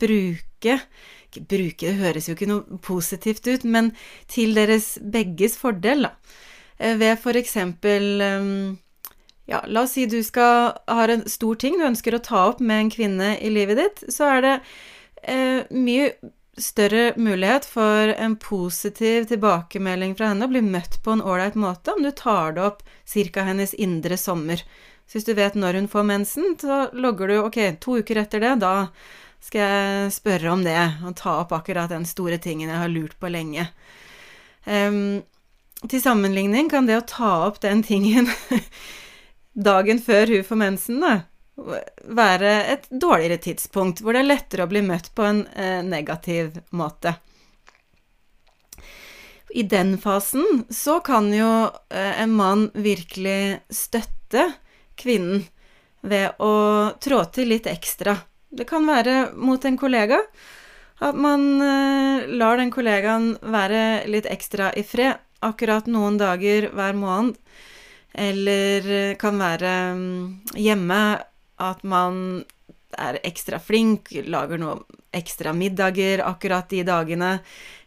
bruke 0.00 0.78
bruke, 1.44 1.86
det 1.86 2.00
høres 2.00 2.28
jo 2.28 2.36
ikke 2.36 2.48
noe 2.48 2.78
positivt 2.82 3.46
ut, 3.48 3.64
men 3.64 3.92
til 4.30 4.56
deres 4.56 4.96
begges 5.02 5.56
fordel, 5.60 6.08
da. 6.08 6.14
Uh, 6.80 6.96
ved 7.00 7.16
for 7.22 7.38
eksempel 7.38 8.20
um, 8.20 8.76
Ja, 9.48 9.62
la 9.70 9.84
oss 9.86 9.94
si 9.94 10.08
du 10.10 10.18
skal 10.26 10.74
ha 10.90 11.04
en 11.08 11.22
stor 11.30 11.54
ting 11.54 11.78
du 11.78 11.86
ønsker 11.86 12.16
å 12.16 12.20
ta 12.20 12.40
opp 12.50 12.58
med 12.60 12.80
en 12.80 12.90
kvinne 12.90 13.28
i 13.38 13.52
livet 13.52 13.78
ditt, 13.78 14.02
så 14.10 14.26
er 14.34 14.40
det 14.42 14.54
eh, 15.22 15.62
mye 15.70 16.08
større 16.56 17.12
mulighet 17.16 17.64
for 17.68 18.12
en 18.16 18.36
positiv 18.40 19.28
tilbakemelding 19.28 20.14
fra 20.16 20.30
henne, 20.32 20.46
å 20.46 20.52
bli 20.52 20.62
møtt 20.64 20.98
på 21.04 21.12
en 21.12 21.22
ålreit 21.22 21.56
måte 21.60 21.92
om 21.92 22.02
du 22.02 22.10
tar 22.16 22.56
det 22.56 22.64
opp 22.64 22.82
ca. 23.12 23.44
hennes 23.44 23.74
indre 23.74 24.16
sommer. 24.16 24.62
Så 25.06 25.18
hvis 25.18 25.28
du 25.28 25.34
vet 25.38 25.54
når 25.54 25.80
hun 25.80 25.88
får 25.88 26.08
mensen, 26.08 26.56
så 26.60 26.88
logger 26.92 27.28
du 27.28 27.36
ok, 27.42 27.60
to 27.80 28.00
uker 28.00 28.22
etter 28.24 28.42
det, 28.42 28.56
da 28.64 28.88
skal 29.44 29.62
jeg 29.62 30.12
spørre 30.16 30.50
om 30.50 30.64
det, 30.66 30.80
og 31.06 31.14
ta 31.20 31.38
opp 31.44 31.52
akkurat 31.54 31.92
den 31.92 32.06
store 32.08 32.40
tingen 32.42 32.72
jeg 32.72 32.80
har 32.80 32.90
lurt 32.90 33.14
på 33.20 33.30
lenge. 33.30 33.68
Um, 34.64 35.22
til 35.86 36.02
sammenligning 36.02 36.70
kan 36.72 36.88
det 36.88 36.98
å 36.98 37.06
ta 37.06 37.32
opp 37.46 37.60
den 37.62 37.84
tingen 37.86 38.26
dagen 39.68 40.00
før 40.02 40.32
hun 40.32 40.46
får 40.48 40.62
mensen, 40.64 41.04
da, 41.04 41.14
være 41.56 42.52
et 42.72 42.90
dårligere 42.90 43.40
tidspunkt, 43.48 44.02
hvor 44.02 44.12
det 44.12 44.24
er 44.24 44.28
lettere 44.28 44.66
å 44.66 44.70
bli 44.70 44.82
møtt 44.84 45.12
på 45.16 45.24
en 45.24 45.46
eh, 45.56 45.80
negativ 45.84 46.58
måte. 46.76 47.16
I 49.56 49.62
den 49.62 49.94
fasen 49.98 50.64
så 50.70 50.98
kan 51.00 51.30
jo 51.32 51.50
eh, 51.88 52.20
en 52.20 52.34
mann 52.36 52.68
virkelig 52.74 53.62
støtte 53.72 54.50
kvinnen 55.00 55.46
ved 56.06 56.36
å 56.42 56.92
trå 57.02 57.22
til 57.32 57.54
litt 57.54 57.68
ekstra. 57.70 58.18
Det 58.52 58.66
kan 58.68 58.86
være 58.86 59.32
mot 59.34 59.64
en 59.64 59.78
kollega. 59.80 60.20
At 61.00 61.16
man 61.16 61.60
eh, 61.60 62.26
lar 62.36 62.60
den 62.60 62.72
kollegaen 62.72 63.34
være 63.40 64.06
litt 64.12 64.28
ekstra 64.28 64.72
i 64.76 64.84
fred 64.86 65.16
akkurat 65.44 65.88
noen 65.88 66.16
dager 66.20 66.70
hver 66.76 66.96
måned. 66.96 67.40
Eller 68.16 68.92
eh, 68.92 69.16
kan 69.20 69.40
være 69.40 69.72
mm, 69.96 70.20
hjemme 70.56 71.00
at 71.62 71.82
man 71.84 72.44
er 72.96 73.18
ekstra 73.26 73.58
flink, 73.60 74.12
lager 74.26 74.60
noe 74.60 74.78
ekstra 75.16 75.52
middager 75.56 76.22
akkurat 76.24 76.68
de 76.70 76.82
dagene, 76.86 77.38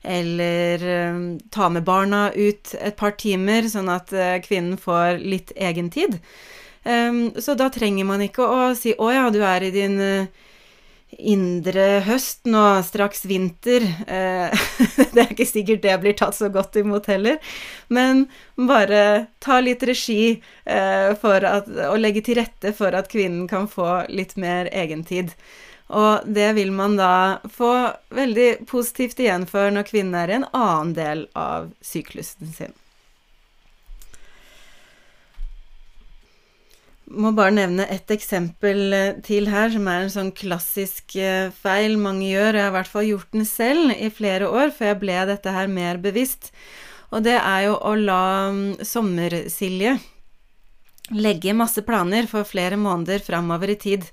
eller 0.03 0.85
eh, 0.95 1.19
ta 1.53 1.69
med 1.69 1.85
barna 1.85 2.29
ut 2.35 2.73
et 2.79 2.97
par 2.97 3.15
timer, 3.19 3.67
sånn 3.69 3.89
at 3.93 4.13
eh, 4.13 4.39
kvinnen 4.45 4.79
får 4.81 5.21
litt 5.21 5.53
egentid. 5.55 6.19
Um, 6.83 7.33
så 7.35 7.57
da 7.59 7.67
trenger 7.69 8.07
man 8.07 8.21
ikke 8.23 8.45
å 8.47 8.69
si 8.73 8.93
'Å 8.95 9.09
ja, 9.11 9.25
du 9.29 9.41
er 9.43 9.65
i 9.67 9.71
din 9.75 9.99
uh, 9.99 10.29
indre 11.17 12.01
høst 12.05 12.45
nå, 12.49 12.63
straks 12.85 13.25
vinter. 13.29 13.85
Eh, 14.07 14.65
det 15.13 15.23
er 15.23 15.31
ikke 15.33 15.47
sikkert 15.47 15.83
det 15.85 15.95
blir 16.03 16.17
tatt 16.17 16.37
så 16.37 16.51
godt 16.53 16.77
imot 16.79 17.09
heller. 17.11 17.39
Men 17.87 18.27
bare 18.55 19.29
ta 19.43 19.59
litt 19.63 19.83
regi 19.87 20.39
eh, 20.65 21.09
for 21.21 21.45
at, 21.47 21.69
og 21.89 21.97
legge 22.01 22.23
til 22.25 22.39
rette 22.41 22.73
for 22.77 22.95
at 22.95 23.09
kvinnen 23.11 23.47
kan 23.49 23.67
få 23.71 24.05
litt 24.11 24.37
mer 24.39 24.69
egentid. 24.71 25.33
Og 25.89 26.27
det 26.29 26.51
vil 26.59 26.69
man 26.75 26.99
da 26.99 27.39
få 27.49 27.73
veldig 28.13 28.67
positivt 28.69 29.19
igjen 29.23 29.47
for 29.49 29.73
når 29.73 29.89
kvinnen 29.89 30.19
er 30.19 30.29
i 30.29 30.37
en 30.37 30.51
annen 30.53 30.93
del 30.93 31.25
av 31.33 31.71
syklusen 31.81 32.53
sin. 32.53 32.77
Må 37.09 37.31
bare 37.37 37.55
nevne 37.55 37.87
ett 37.89 38.11
eksempel 38.13 38.93
eh, 38.93 39.17
til 39.25 39.49
her, 39.49 39.71
som 39.73 39.87
er 39.89 40.03
en 40.03 40.13
sånn 40.13 40.31
klassisk 40.35 41.15
eh, 41.17 41.49
feil 41.63 41.97
mange 42.01 42.27
gjør. 42.29 42.53
Jeg 42.55 42.65
har 42.65 42.73
i 42.73 42.77
hvert 42.77 42.91
fall 42.93 43.09
gjort 43.09 43.33
den 43.35 43.47
selv 43.49 43.95
i 43.95 44.11
flere 44.13 44.49
år, 44.49 44.73
før 44.75 44.93
jeg 44.93 45.01
ble 45.01 45.17
dette 45.31 45.55
her 45.55 45.71
mer 45.71 46.01
bevisst. 46.01 46.51
Og 47.09 47.25
det 47.25 47.37
er 47.39 47.65
jo 47.65 47.75
å 47.81 47.95
la 47.97 48.23
mm, 48.53 48.85
Sommersilje 48.85 49.97
legge 51.09 51.55
masse 51.57 51.81
planer 51.81 52.27
for 52.29 52.45
flere 52.45 52.77
måneder 52.77 53.23
framover 53.25 53.73
i 53.73 53.79
tid. 53.81 54.05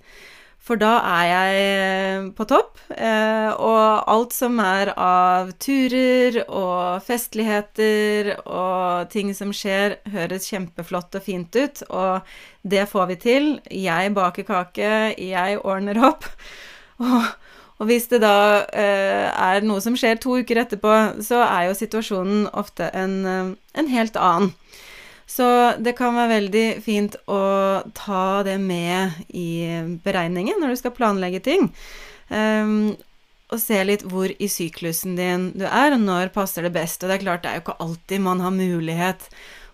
For 0.66 0.79
da 0.81 0.96
er 1.07 1.26
jeg 1.31 1.59
eh, 1.62 2.24
på 2.35 2.44
topp, 2.50 2.81
eh, 2.90 3.50
og 3.55 4.09
alt 4.11 4.35
som 4.35 4.59
er 4.59 4.90
av 4.98 5.52
turer 5.62 6.40
og 6.42 7.05
festligheter 7.07 8.33
og 8.42 9.07
ting 9.12 9.31
som 9.38 9.52
skjer, 9.55 10.00
høres 10.11 10.48
kjempeflott 10.50 11.14
og 11.14 11.22
fint 11.22 11.55
ut, 11.55 11.85
og 11.87 12.26
det 12.66 12.88
får 12.90 13.07
vi 13.12 13.18
til. 13.22 13.48
Jeg 13.70 14.11
baker 14.16 14.48
kake, 14.48 14.90
jeg 15.14 15.61
ordner 15.62 16.02
opp. 16.11 16.26
Og, 17.76 17.85
hvis 17.90 18.07
det 18.09 18.22
da 18.22 18.64
eh, 18.72 19.26
er 19.29 19.61
noe 19.68 19.83
som 19.85 19.98
skjer 20.00 20.16
to 20.16 20.38
uker 20.40 20.62
etterpå, 20.62 20.92
så 21.20 21.42
er 21.44 21.66
jo 21.66 21.74
situasjonen 21.76 22.46
ofte 22.57 22.88
en, 22.96 23.18
en 23.76 23.90
helt 23.92 24.16
annen. 24.16 24.55
Så 25.26 25.46
det 25.82 25.96
kan 25.98 26.14
være 26.14 26.34
veldig 26.36 26.66
fint 26.84 27.16
å 27.26 27.42
ta 27.98 28.42
det 28.46 28.60
med 28.62 29.26
i 29.34 29.66
beregningen 30.04 30.62
når 30.62 30.72
du 30.72 30.80
skal 30.80 30.94
planlegge 30.94 31.42
ting. 31.42 31.66
Um, 32.30 32.94
og 33.50 33.60
se 33.62 33.78
litt 33.86 34.02
hvor 34.06 34.30
i 34.30 34.48
syklusen 34.50 35.14
din 35.18 35.50
du 35.58 35.66
er, 35.66 35.94
og 35.94 36.02
når 36.02 36.32
passer 36.34 36.66
det 36.66 36.74
best. 36.74 37.02
Og 37.02 37.10
det 37.10 37.18
er 37.18 37.24
klart, 37.26 37.44
det 37.44 37.50
er 37.50 37.60
jo 37.60 37.66
ikke 37.66 37.78
alltid 37.82 38.22
man 38.22 38.42
har 38.42 38.54
mulighet 38.54 39.28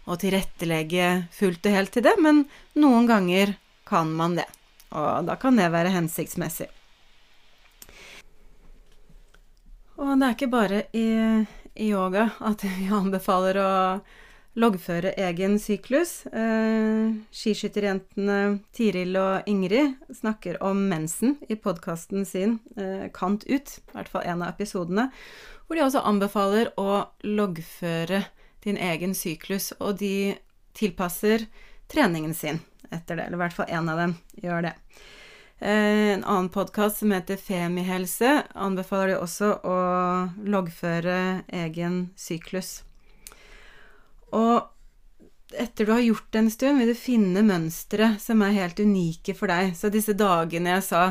å 0.05 0.17
tilrettelegge 0.19 1.13
fullt 1.33 1.69
og 1.69 1.77
helt 1.77 1.93
til 1.95 2.05
det, 2.05 2.17
men 2.21 2.45
noen 2.77 3.09
ganger 3.09 3.55
kan 3.89 4.13
man 4.17 4.37
det. 4.41 4.49
Og 4.93 5.29
da 5.29 5.37
kan 5.41 5.57
det 5.57 5.71
være 5.73 5.93
hensiktsmessig. 5.95 6.69
Og 10.01 10.17
det 10.19 10.27
er 10.27 10.35
ikke 10.35 10.53
bare 10.53 10.83
i, 10.97 11.07
yoga 11.87 12.27
at 12.45 12.65
vi 12.67 12.89
anbefaler 12.93 13.61
å 13.63 13.73
loggføre 14.59 15.15
egen 15.17 15.57
syklus. 15.61 16.27
Eh, 16.27 17.15
skiskytterjentene 17.33 18.59
Tiril 18.77 19.17
og 19.17 19.49
Ingrid 19.49 19.97
snakker 20.15 20.61
om 20.65 20.85
mensen 20.91 21.39
i 21.49 21.57
podkasten 21.57 22.27
sin 22.29 22.59
eh, 22.77 23.09
Kant 23.15 23.47
ut, 23.49 23.79
i 23.79 23.97
hvert 23.97 24.13
fall 24.13 24.29
en 24.29 24.45
av 24.45 24.53
episodene, 24.53 25.09
hvor 25.67 25.79
de 25.79 25.87
også 25.87 26.05
anbefaler 26.05 26.73
å 26.81 27.07
loggføre 27.25 28.27
din 28.67 28.77
egen 28.77 29.17
syklus, 29.17 29.73
og 29.81 29.99
de 30.03 30.37
tilpasser 30.77 31.49
treningen 31.93 32.37
sin 32.37 32.61
etter 32.93 33.17
det, 33.17 33.27
eller 33.27 33.39
i 33.39 33.43
hvert 33.47 33.57
fall 33.57 33.73
én 33.73 33.89
av 33.89 34.05
dem 34.05 34.17
gjør 34.45 34.69
det. 34.69 34.77
Eh, 35.63 36.13
en 36.19 36.25
annen 36.29 36.53
podkast 36.53 37.01
som 37.01 37.13
heter 37.15 37.41
Femihelse, 37.41 38.43
anbefaler 38.53 39.15
de 39.15 39.21
også 39.23 39.53
å 39.65 39.77
loggføre 40.45 41.47
egen 41.65 42.11
syklus. 42.21 42.83
Og 44.33 45.53
etter 45.53 45.87
du 45.87 45.93
har 45.93 46.01
gjort 46.01 46.29
det 46.31 46.39
en 46.39 46.51
stund, 46.51 46.81
vil 46.81 46.93
du 46.93 46.99
finne 46.99 47.45
mønstre 47.45 48.15
som 48.23 48.43
er 48.45 48.57
helt 48.57 48.81
unike 48.81 49.35
for 49.37 49.53
deg. 49.53 49.75
Så 49.77 49.93
disse 49.93 50.15
dagene 50.17 50.77
jeg 50.77 50.87
sa 50.87 51.05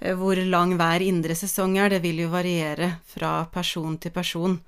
eh, 0.00 0.14
hvor 0.16 0.38
lang 0.38 0.76
hver 0.80 1.04
indre 1.04 1.36
sesong 1.36 1.76
er, 1.78 1.92
det 1.92 2.02
vil 2.04 2.24
jo 2.24 2.32
variere 2.32 2.94
fra 3.08 3.44
person 3.52 3.98
til 4.00 4.14
person. 4.14 4.58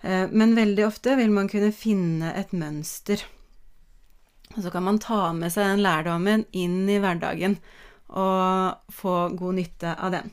Eh, 0.00 0.26
men 0.32 0.56
veldig 0.56 0.86
ofte 0.88 1.16
vil 1.20 1.32
man 1.34 1.50
kunne 1.52 1.72
finne 1.76 2.32
et 2.38 2.54
mønster. 2.56 3.24
Og 4.54 4.62
så 4.62 4.70
kan 4.70 4.86
man 4.86 5.02
ta 5.02 5.32
med 5.36 5.52
seg 5.52 5.74
den 5.74 5.84
lærdommen 5.84 6.46
inn 6.52 6.84
i 6.88 7.00
hverdagen 7.02 7.58
og 8.14 8.92
få 8.92 9.14
god 9.34 9.58
nytte 9.58 9.94
av 9.96 10.14
den. 10.14 10.30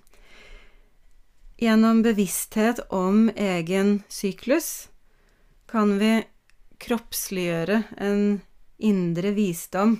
Gjennom 1.62 2.02
bevissthet 2.06 2.82
om 2.94 3.30
egen 3.38 4.02
syklus 4.10 4.90
kan 5.70 5.96
vi 6.02 6.20
kroppsliggjøre 6.82 7.84
en 8.02 8.41
indre 8.82 9.32
visdom 9.38 10.00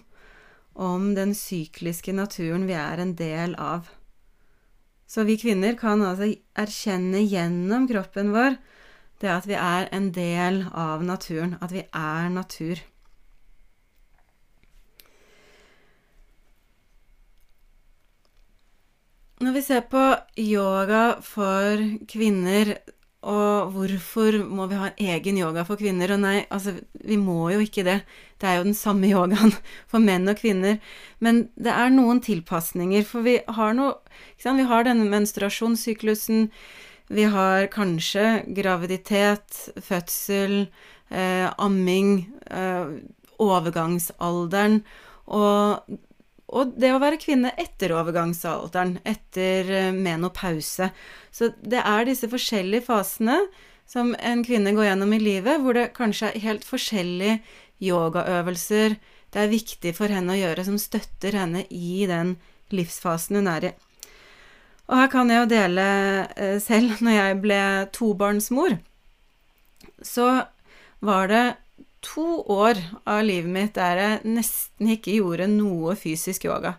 om 0.74 1.12
den 1.16 1.36
sykliske 1.38 2.14
naturen 2.16 2.66
vi 2.70 2.78
er 2.78 3.02
en 3.04 3.16
del 3.20 3.56
av. 3.60 3.90
Så 5.08 5.26
vi 5.28 5.36
kvinner 5.38 5.76
kan 5.80 6.02
altså 6.06 6.32
erkjenne 6.58 7.22
gjennom 7.26 7.90
kroppen 7.90 8.32
vår 8.34 8.56
det 9.22 9.30
at 9.30 9.46
vi 9.50 9.58
er 9.60 9.90
en 9.94 10.10
del 10.16 10.64
av 10.74 11.04
naturen, 11.06 11.58
at 11.62 11.74
vi 11.76 11.84
er 11.86 12.30
natur. 12.34 12.80
Når 19.42 19.56
vi 19.58 19.62
ser 19.66 19.86
på 19.90 20.02
yoga 20.38 21.04
for 21.26 21.82
kvinner, 22.10 22.76
og 23.22 23.74
hvorfor 23.76 24.40
må 24.50 24.66
vi 24.72 24.80
ha 24.82 24.90
egen 24.98 25.38
yoga 25.38 25.62
for 25.68 25.78
kvinner? 25.78 26.16
Og 26.16 26.24
nei, 26.24 26.40
altså, 26.50 26.74
vi 27.06 27.20
må 27.22 27.52
jo 27.54 27.60
ikke 27.62 27.86
det. 27.86 28.00
Det 28.42 28.50
er 28.50 28.58
jo 28.58 28.66
den 28.66 28.78
samme 28.78 29.10
yogaen 29.14 29.54
for 29.92 30.02
menn 30.02 30.30
og 30.32 30.40
kvinner. 30.42 30.80
Men 31.22 31.44
det 31.54 31.74
er 31.74 31.94
noen 31.94 32.24
tilpasninger, 32.26 33.06
for 33.06 33.26
vi 33.28 33.38
har 33.46 33.78
noe 33.78 34.00
Vi 34.42 34.66
har 34.66 34.84
denne 34.84 35.06
menstruasjonssyklusen. 35.06 36.50
Vi 37.14 37.24
har 37.30 37.68
kanskje 37.68 38.42
graviditet, 38.58 39.70
fødsel, 39.78 40.72
eh, 41.10 41.48
amming, 41.58 42.26
eh, 42.50 42.90
overgangsalderen. 43.38 44.82
Og 45.28 45.84
og 46.52 46.74
det 46.80 46.92
å 46.92 47.00
være 47.02 47.20
kvinne 47.22 47.54
etter 47.60 47.94
overgangsalderen, 47.96 48.98
etter 49.08 49.72
eh, 49.72 49.92
menopause. 49.96 50.92
Så 51.32 51.54
det 51.64 51.80
er 51.80 52.08
disse 52.08 52.30
forskjellige 52.32 52.86
fasene 52.90 53.40
som 53.88 54.14
en 54.20 54.44
kvinne 54.44 54.76
går 54.76 54.92
gjennom 54.92 55.16
i 55.16 55.22
livet, 55.24 55.64
hvor 55.64 55.76
det 55.76 55.94
kanskje 55.96 56.32
er 56.32 56.46
helt 56.46 56.68
forskjellige 56.68 57.40
yogaøvelser 57.82 59.00
det 59.32 59.40
er 59.40 59.52
viktig 59.52 59.94
for 59.96 60.12
henne 60.12 60.36
å 60.36 60.40
gjøre, 60.40 60.66
som 60.68 60.78
støtter 60.80 61.38
henne 61.40 61.64
i 61.72 62.04
den 62.10 62.36
livsfasen 62.76 63.40
hun 63.40 63.50
er 63.52 63.70
i. 63.70 63.74
Og 64.92 64.98
her 65.00 65.12
kan 65.12 65.30
jeg 65.32 65.40
jo 65.40 65.52
dele 65.54 65.86
eh, 66.36 66.58
selv, 66.60 67.00
når 67.00 67.16
jeg 67.16 67.38
ble 67.46 67.60
tobarnsmor, 67.96 68.76
så 70.04 70.28
var 71.00 71.32
det 71.32 71.44
to 72.02 72.42
år 72.52 72.80
av 73.06 73.24
livet 73.26 73.52
mitt 73.54 73.74
der 73.78 74.00
jeg 74.02 74.36
nesten 74.38 74.92
ikke 74.96 75.16
gjorde 75.20 75.48
noe 75.52 75.96
fysisk 76.00 76.48
yoga. 76.50 76.76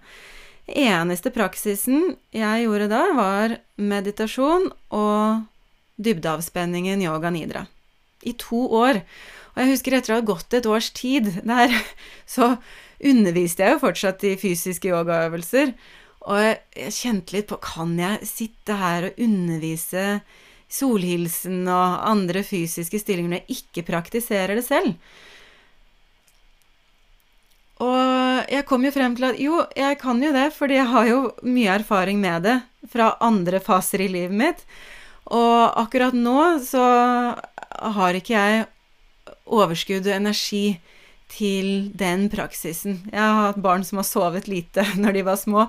Eneste 0.67 1.33
praksisen 1.35 2.15
jeg 2.35 2.67
gjorde 2.67 2.89
da, 2.93 3.03
var 3.17 3.57
meditasjon 3.77 4.69
og 4.95 5.43
dybdeavspenningen 6.03 7.03
yoga 7.03 7.33
nidra. 7.35 7.67
I 8.23 8.35
to 8.39 8.69
år. 8.79 9.03
Og 9.53 9.63
jeg 9.63 9.73
husker 9.75 9.97
etter 9.99 10.15
å 10.15 10.21
ha 10.21 10.27
gått 10.27 10.55
et 10.57 10.69
års 10.71 10.93
tid 10.95 11.29
der, 11.43 11.75
så 12.35 12.55
underviste 13.03 13.67
jeg 13.67 13.77
jo 13.77 13.83
fortsatt 13.83 14.23
i 14.29 14.37
fysiske 14.41 14.93
yogaøvelser. 14.93 15.75
Og 16.23 16.39
jeg 16.79 16.95
kjente 16.95 17.35
litt 17.35 17.49
på 17.51 17.59
Kan 17.65 17.97
jeg 17.99 18.29
sitte 18.29 18.79
her 18.79 19.09
og 19.09 19.19
undervise 19.21 20.23
solhilsen 20.73 21.67
og 21.69 22.01
andre 22.09 22.43
fysiske 22.47 23.01
stillinger 23.03 23.35
når 23.35 23.43
jeg 23.43 23.61
ikke 23.61 23.87
praktiserer 23.91 24.57
det 24.57 24.65
selv. 24.67 24.95
Og 27.83 28.51
jeg 28.53 28.67
kom 28.69 28.85
jo 28.87 28.93
frem 28.95 29.15
til 29.19 29.27
at 29.27 29.41
jo, 29.43 29.63
jeg 29.77 29.99
kan 30.01 30.21
jo 30.23 30.31
det, 30.35 30.49
fordi 30.55 30.79
jeg 30.79 30.91
har 30.93 31.09
jo 31.09 31.21
mye 31.43 31.79
erfaring 31.81 32.21
med 32.23 32.47
det 32.47 32.59
fra 32.93 33.15
andre 33.23 33.61
faser 33.63 34.05
i 34.05 34.11
livet 34.13 34.37
mitt. 34.39 34.63
Og 35.33 35.81
akkurat 35.81 36.15
nå 36.15 36.39
så 36.63 36.85
har 37.97 38.19
ikke 38.19 38.37
jeg 38.37 38.67
overskudd 39.47 40.07
og 40.07 40.15
energi 40.15 40.65
til 41.33 41.91
den 41.97 42.29
praksisen. 42.33 43.01
Jeg 43.11 43.21
har 43.21 43.49
hatt 43.49 43.61
barn 43.65 43.85
som 43.85 44.01
har 44.01 44.09
sovet 44.09 44.49
lite 44.51 44.85
når 45.01 45.17
de 45.17 45.25
var 45.27 45.41
små. 45.41 45.67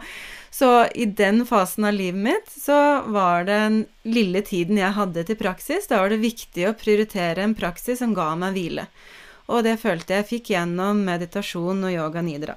Så 0.53 0.85
i 0.93 1.07
den 1.09 1.45
fasen 1.49 1.87
av 1.89 1.95
livet 1.97 2.21
mitt 2.21 2.51
så 2.51 3.01
var 3.09 3.47
den 3.49 3.85
lille 4.05 4.43
tiden 4.45 4.77
jeg 4.77 4.93
hadde 4.97 5.23
til 5.25 5.39
praksis, 5.39 5.87
da 5.89 6.03
var 6.03 6.13
det 6.13 6.21
viktig 6.21 6.67
å 6.69 6.75
prioritere 6.77 7.41
en 7.41 7.55
praksis 7.57 8.03
som 8.03 8.13
ga 8.13 8.33
meg 8.37 8.53
hvile. 8.57 8.85
Og 9.49 9.63
det 9.65 9.79
følte 9.81 10.19
jeg 10.19 10.29
fikk 10.29 10.53
gjennom 10.53 11.01
meditasjon 11.07 11.81
og 11.87 11.95
yoga 11.95 12.21
nidra. 12.23 12.55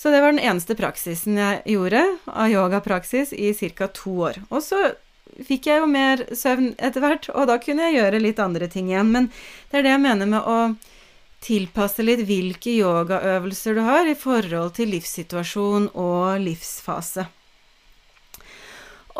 Så 0.00 0.10
det 0.10 0.22
var 0.24 0.32
den 0.32 0.40
eneste 0.40 0.74
praksisen 0.78 1.36
jeg 1.36 1.60
gjorde 1.74 2.00
av 2.24 2.48
yogapraksis 2.48 3.34
i 3.36 3.52
ca. 3.76 3.90
to 3.92 4.14
år. 4.30 4.40
Og 4.48 4.62
så 4.64 4.78
fikk 5.44 5.68
jeg 5.68 5.82
jo 5.82 5.90
mer 5.90 6.22
søvn 6.32 6.72
etter 6.78 7.04
hvert, 7.04 7.28
og 7.34 7.50
da 7.50 7.58
kunne 7.60 7.90
jeg 7.90 8.00
gjøre 8.00 8.22
litt 8.24 8.40
andre 8.40 8.68
ting 8.72 8.88
igjen. 8.88 9.12
Men 9.12 9.28
det 9.68 9.80
er 9.80 9.84
det 9.84 9.92
jeg 9.92 10.04
mener 10.06 10.32
med 10.32 10.48
å 10.48 10.56
tilpasse 11.40 12.04
litt 12.04 12.22
hvilke 12.28 12.72
yogaøvelser 12.76 13.78
du 13.78 13.84
har 13.86 14.08
i 14.08 14.16
forhold 14.18 14.74
til 14.76 14.92
livssituasjon 14.94 15.90
og 15.98 16.40
livsfase. 16.42 17.26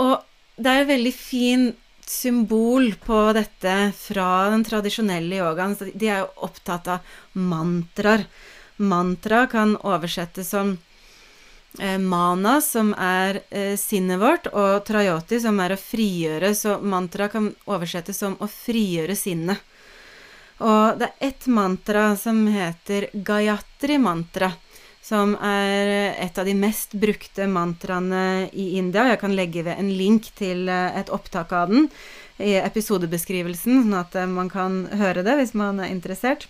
Og 0.00 0.18
det 0.60 0.72
er 0.72 0.82
et 0.82 0.92
veldig 0.92 1.14
fint 1.16 1.86
symbol 2.10 2.92
på 3.04 3.18
dette 3.36 3.74
fra 3.96 4.50
den 4.50 4.64
tradisjonelle 4.66 5.40
yogaen. 5.40 5.76
De 5.94 6.10
er 6.10 6.24
jo 6.24 6.30
opptatt 6.48 6.90
av 6.90 7.16
mantraer. 7.32 8.26
Mantra 8.80 9.44
kan 9.46 9.74
oversettes 9.84 10.48
som 10.54 10.70
eh, 11.78 11.98
mana, 12.00 12.60
som 12.64 12.94
er 12.96 13.42
eh, 13.50 13.74
sinnet 13.76 14.20
vårt, 14.22 14.48
og 14.56 14.86
trayoti, 14.88 15.36
som 15.44 15.60
er 15.60 15.74
å 15.74 15.80
frigjøre. 15.80 16.54
Så 16.56 16.78
mantra 16.80 17.28
kan 17.28 17.50
oversettes 17.68 18.22
som 18.24 18.38
å 18.40 18.48
frigjøre 18.48 19.16
sinnet. 19.20 19.60
Og 20.60 20.98
det 21.00 21.08
er 21.08 21.28
ett 21.30 21.46
mantra 21.48 22.12
som 22.20 22.42
heter 22.52 23.08
Gayatri 23.12 23.96
mantra, 23.98 24.52
som 25.00 25.32
er 25.40 26.12
et 26.20 26.38
av 26.38 26.44
de 26.44 26.54
mest 26.54 26.92
brukte 26.92 27.48
mantraene 27.48 28.50
i 28.52 28.74
India. 28.78 29.06
Jeg 29.08 29.22
kan 29.22 29.36
legge 29.36 29.64
ved 29.64 29.80
en 29.80 29.88
link 29.96 30.28
til 30.36 30.68
eh, 30.68 30.98
et 31.00 31.08
opptak 31.08 31.54
av 31.56 31.72
den 31.72 31.88
i 32.40 32.58
episodebeskrivelsen, 32.60 33.86
sånn 33.86 33.96
at 33.96 34.16
eh, 34.20 34.28
man 34.28 34.52
kan 34.52 34.84
høre 35.00 35.24
det 35.24 35.38
hvis 35.40 35.56
man 35.56 35.80
er 35.80 35.94
interessert. 35.94 36.46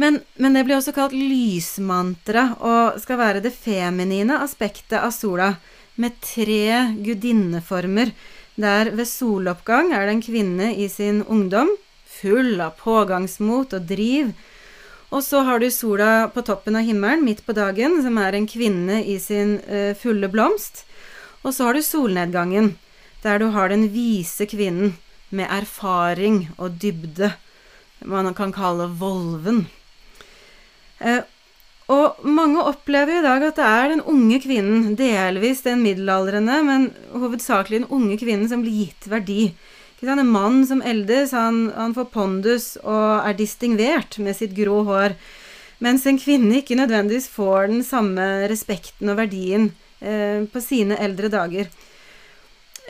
Men, 0.00 0.22
men, 0.40 0.56
det 0.56 0.64
blir 0.64 0.78
også 0.78 0.94
kalt 0.96 1.12
lysmantra, 1.12 2.54
og 2.56 2.96
skal 3.02 3.20
være 3.20 3.44
det 3.44 3.52
feminine 3.52 4.38
aspektet 4.40 4.96
av 5.02 5.12
sola, 5.12 5.52
med 6.00 6.16
tre 6.24 6.96
gudinneformer, 7.04 8.14
der 8.56 8.88
ved 8.96 9.04
soloppgang 9.04 9.90
er 9.92 10.06
det 10.06 10.14
en 10.14 10.22
kvinne 10.24 10.70
i 10.72 10.86
sin 10.88 11.20
ungdom, 11.28 11.68
full 12.20 12.60
av 12.62 12.76
pågangsmot 12.80 13.74
og 13.76 13.88
driv. 13.88 14.32
Og 15.10 15.24
så 15.26 15.42
har 15.46 15.58
du 15.58 15.66
sola 15.74 16.28
på 16.30 16.44
toppen 16.46 16.78
av 16.78 16.86
himmelen 16.86 17.24
midt 17.26 17.42
på 17.46 17.54
dagen, 17.56 17.98
som 18.04 18.18
er 18.22 18.36
en 18.36 18.46
kvinne 18.50 19.00
i 19.02 19.18
sin 19.18 19.56
uh, 19.66 19.96
fulle 19.98 20.30
blomst. 20.30 20.84
Og 21.42 21.54
så 21.56 21.66
har 21.66 21.74
du 21.74 21.82
solnedgangen, 21.82 22.76
der 23.24 23.40
du 23.42 23.50
har 23.56 23.72
den 23.72 23.88
vise 23.94 24.46
kvinnen 24.46 24.94
med 25.34 25.50
erfaring 25.50 26.44
og 26.58 26.78
dybde. 26.82 27.32
Man 28.06 28.30
kan 28.38 28.54
kalle 28.54 28.86
volven. 29.00 29.64
Uh, 31.02 31.26
og 31.90 32.22
mange 32.22 32.62
opplever 32.62 33.18
i 33.18 33.24
dag 33.24 33.42
at 33.48 33.58
det 33.58 33.66
er 33.66 33.88
den 33.90 34.04
unge 34.06 34.38
kvinnen, 34.44 34.94
delvis 34.98 35.64
den 35.66 35.82
middelaldrende, 35.82 36.60
men 36.62 36.88
hovedsakelig 37.10 37.80
den 37.80 37.90
unge 37.90 38.18
kvinnen, 38.20 38.46
som 38.50 38.62
blir 38.62 38.84
gitt 38.84 39.10
verdi. 39.10 39.50
En 40.00 40.26
mann 40.26 40.62
som 40.66 40.80
eldes, 40.80 41.34
han, 41.36 41.68
han 41.76 41.92
får 41.92 42.08
pondus 42.14 42.72
og 42.80 43.26
er 43.26 43.36
distingvert 43.36 44.16
med 44.22 44.36
sitt 44.38 44.54
grå 44.56 44.80
hår, 44.88 45.16
mens 45.84 46.06
en 46.08 46.18
kvinne 46.20 46.60
ikke 46.60 46.78
nødvendigvis 46.78 47.28
får 47.28 47.68
den 47.68 47.84
samme 47.84 48.24
respekten 48.48 49.12
og 49.12 49.20
verdien 49.20 49.70
eh, 50.00 50.48
på 50.48 50.62
sine 50.64 50.96
eldre 51.00 51.28
dager. 51.32 51.68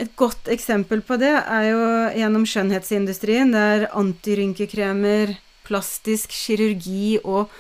Et 0.00 0.14
godt 0.16 0.48
eksempel 0.48 1.02
på 1.04 1.18
det 1.20 1.34
er 1.34 1.66
jo 1.68 1.82
gjennom 2.16 2.46
skjønnhetsindustrien, 2.48 3.50
der 3.52 3.88
antirynkekremer, 3.90 5.34
plastisk 5.66 6.32
kirurgi 6.34 7.18
og 7.20 7.50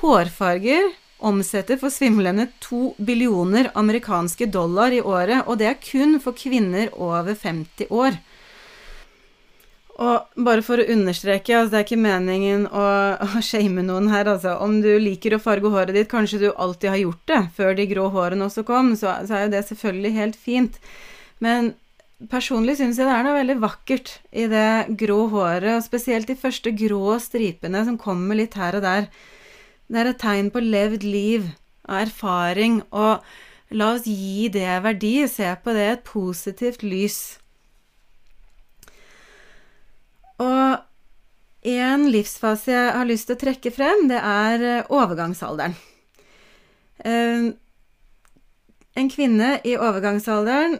hårfarger 0.00 0.90
omsetter 1.24 1.78
for 1.80 1.92
svimlende 1.92 2.48
to 2.60 2.92
billioner 2.98 3.70
amerikanske 3.78 4.48
dollar 4.52 4.92
i 4.92 5.00
året, 5.00 5.44
og 5.46 5.60
det 5.60 5.70
er 5.70 5.80
kun 5.80 6.18
for 6.20 6.36
kvinner 6.36 6.90
over 6.92 7.32
50 7.32 7.88
år. 7.90 8.18
Og 10.02 10.42
bare 10.46 10.62
for 10.66 10.82
å 10.82 10.86
understreke, 10.90 11.54
altså 11.54 11.70
det 11.70 11.78
er 11.78 11.84
ikke 11.86 12.00
meningen 12.02 12.66
å, 12.66 12.84
å 13.38 13.42
shame 13.44 13.84
noen 13.86 14.10
her, 14.10 14.26
altså. 14.32 14.56
Om 14.64 14.80
du 14.82 14.90
liker 14.98 15.36
å 15.36 15.42
farge 15.42 15.70
håret 15.70 15.94
ditt, 15.94 16.10
kanskje 16.10 16.42
du 16.42 16.48
alltid 16.50 16.90
har 16.90 17.02
gjort 17.04 17.24
det, 17.30 17.40
før 17.54 17.78
de 17.78 17.86
grå 17.92 18.08
hårene 18.14 18.48
også 18.48 18.66
kom, 18.66 18.94
så, 18.98 19.14
så 19.28 19.38
er 19.38 19.46
jo 19.46 19.54
det 19.54 19.64
selvfølgelig 19.70 20.14
helt 20.18 20.38
fint. 20.40 20.80
Men 21.44 21.74
personlig 22.30 22.78
syns 22.78 22.98
jeg 22.98 23.06
det 23.06 23.14
er 23.14 23.26
noe 23.26 23.38
veldig 23.38 23.58
vakkert 23.62 24.16
i 24.34 24.48
det 24.50 24.96
grå 24.98 25.20
håret, 25.30 25.76
og 25.76 25.86
spesielt 25.86 26.30
de 26.30 26.38
første 26.38 26.74
grå 26.74 27.18
stripene 27.22 27.84
som 27.86 28.00
kommer 28.00 28.38
litt 28.38 28.58
her 28.58 28.78
og 28.78 28.84
der. 28.86 29.08
Det 29.86 30.00
er 30.00 30.10
et 30.10 30.22
tegn 30.22 30.50
på 30.50 30.62
levd 30.64 31.06
liv, 31.06 31.52
av 31.84 32.06
erfaring, 32.06 32.80
og 32.96 33.22
la 33.76 33.92
oss 33.94 34.06
gi 34.08 34.48
det 34.52 34.80
verdi, 34.82 35.16
se 35.28 35.50
på 35.62 35.74
det 35.76 35.88
et 35.90 36.04
positivt 36.08 36.82
lys. 36.82 37.36
Og 40.42 40.82
en 41.64 42.08
livsfase 42.12 42.72
jeg 42.72 42.94
har 42.98 43.06
lyst 43.08 43.30
til 43.30 43.38
å 43.38 43.40
trekke 43.40 43.70
frem, 43.72 44.08
det 44.10 44.20
er 44.20 44.64
eh, 44.64 44.90
overgangsalderen. 44.92 45.76
Eh, 47.04 47.52
en 48.94 49.08
kvinne 49.10 49.56
i 49.66 49.76
overgangsalderen 49.78 50.76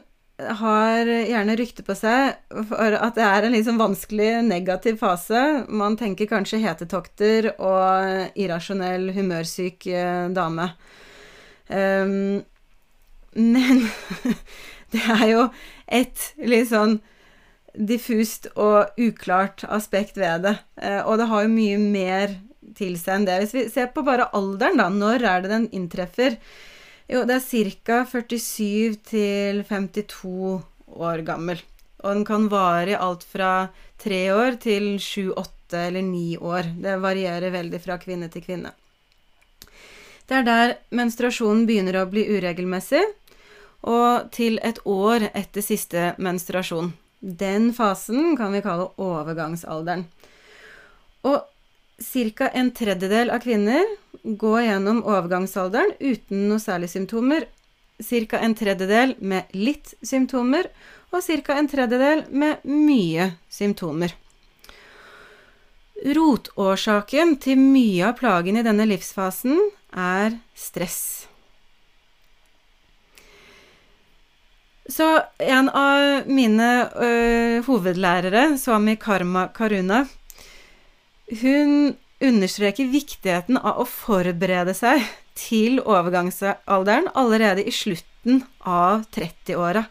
har 0.59 1.07
gjerne 1.07 1.55
rykte 1.57 1.85
på 1.87 1.95
seg 1.95 2.35
for 2.67 2.97
at 2.99 3.15
det 3.17 3.23
er 3.23 3.47
en 3.47 3.55
liksom 3.55 3.79
vanskelig 3.79 4.43
negativ 4.45 4.99
fase. 5.01 5.63
Man 5.71 5.97
tenker 5.97 6.29
kanskje 6.31 6.61
hetetokter 6.65 7.53
og 7.55 8.35
irrasjonell, 8.35 9.13
humørsyk 9.15 9.87
eh, 9.89 10.27
dame. 10.35 10.69
men 13.35 13.79
det 14.93 15.03
er 15.17 15.27
jo 15.31 15.49
et 15.89 16.33
litt 16.45 16.69
sånn 16.69 16.99
diffust 17.75 18.49
og 18.55 18.95
uklart 19.01 19.65
aspekt 19.67 20.19
ved 20.21 20.47
det. 20.47 20.57
Eh, 20.81 21.01
og 21.03 21.19
det 21.19 21.29
har 21.31 21.45
jo 21.45 21.55
mye 21.55 21.81
mer 21.81 22.37
til 22.79 22.97
seg 22.99 23.19
enn 23.19 23.27
det. 23.29 23.41
Hvis 23.43 23.57
vi 23.57 23.65
ser 23.73 23.91
på 23.95 24.05
bare 24.07 24.31
alderen, 24.37 24.81
da. 24.81 24.89
Når 24.93 25.27
er 25.27 25.45
det 25.45 25.53
den 25.53 25.69
inntreffer? 25.77 26.39
Jo, 27.11 27.25
det 27.29 27.41
er 27.41 27.75
ca. 27.85 28.05
47 28.09 28.97
til 29.11 29.65
52 29.69 30.63
år 30.95 31.25
gammel. 31.27 31.61
Og 32.05 32.15
den 32.15 32.25
kan 32.29 32.49
vare 32.53 32.95
i 32.95 33.01
alt 33.01 33.25
fra 33.25 33.69
tre 34.01 34.23
år 34.33 34.59
til 34.63 34.95
sju, 35.01 35.33
åtte 35.33 35.87
eller 35.89 36.05
ni 36.05 36.37
år. 36.37 36.75
Det 36.81 36.99
varierer 37.03 37.53
veldig 37.55 37.81
fra 37.83 37.99
kvinne 38.01 38.31
til 38.33 38.45
kvinne. 38.45 38.73
Det 40.25 40.41
er 40.41 40.45
der 40.47 40.75
menstruasjonen 40.97 41.67
begynner 41.69 42.01
å 42.01 42.09
bli 42.09 42.25
uregelmessig, 42.33 43.03
og 43.85 44.31
til 44.33 44.57
et 44.65 44.79
år 44.89 45.27
etter 45.37 45.65
siste 45.65 46.13
menstruasjon. 46.17 46.95
Den 47.25 47.73
fasen 47.73 48.37
kan 48.37 48.53
vi 48.53 48.61
kalle 48.61 48.91
overgangsalderen. 49.01 50.05
Og 51.25 51.41
ca. 51.99 52.49
en 52.53 52.71
tredjedel 52.71 53.31
av 53.33 53.41
kvinner 53.41 53.87
går 54.23 54.61
gjennom 54.67 55.01
overgangsalderen 55.09 55.95
uten 56.01 56.49
noe 56.51 56.61
særlig 56.61 56.91
symptomer. 56.93 57.47
Ca. 57.97 58.39
en 58.43 58.55
tredjedel 58.55 59.15
med 59.21 59.57
litt 59.57 59.95
symptomer, 60.03 60.69
og 61.15 61.23
ca. 61.25 61.57
en 61.57 61.69
tredjedel 61.71 62.25
med 62.29 62.61
mye 62.69 63.31
symptomer. 63.49 64.13
Rotårsaken 66.05 67.39
til 67.41 67.57
mye 67.57 68.11
av 68.11 68.19
plagen 68.19 68.59
i 68.61 68.67
denne 68.67 68.85
livsfasen 68.85 69.57
er 69.97 70.43
stress. 70.53 71.29
Så 74.91 75.07
en 75.39 75.69
av 75.73 76.29
mine 76.29 76.71
ø, 76.93 77.11
hovedlærere, 77.65 78.59
Swami 78.61 78.99
Karma 79.01 79.47
Karuna, 79.55 80.03
hun 81.41 81.95
understreker 82.25 82.91
viktigheten 82.93 83.57
av 83.57 83.81
å 83.81 83.87
forberede 83.89 84.75
seg 84.77 85.07
til 85.39 85.81
overgangsalderen 85.81 87.09
allerede 87.17 87.65
i 87.65 87.73
slutten 87.75 88.43
av 88.61 89.07
30-åra. 89.17 89.87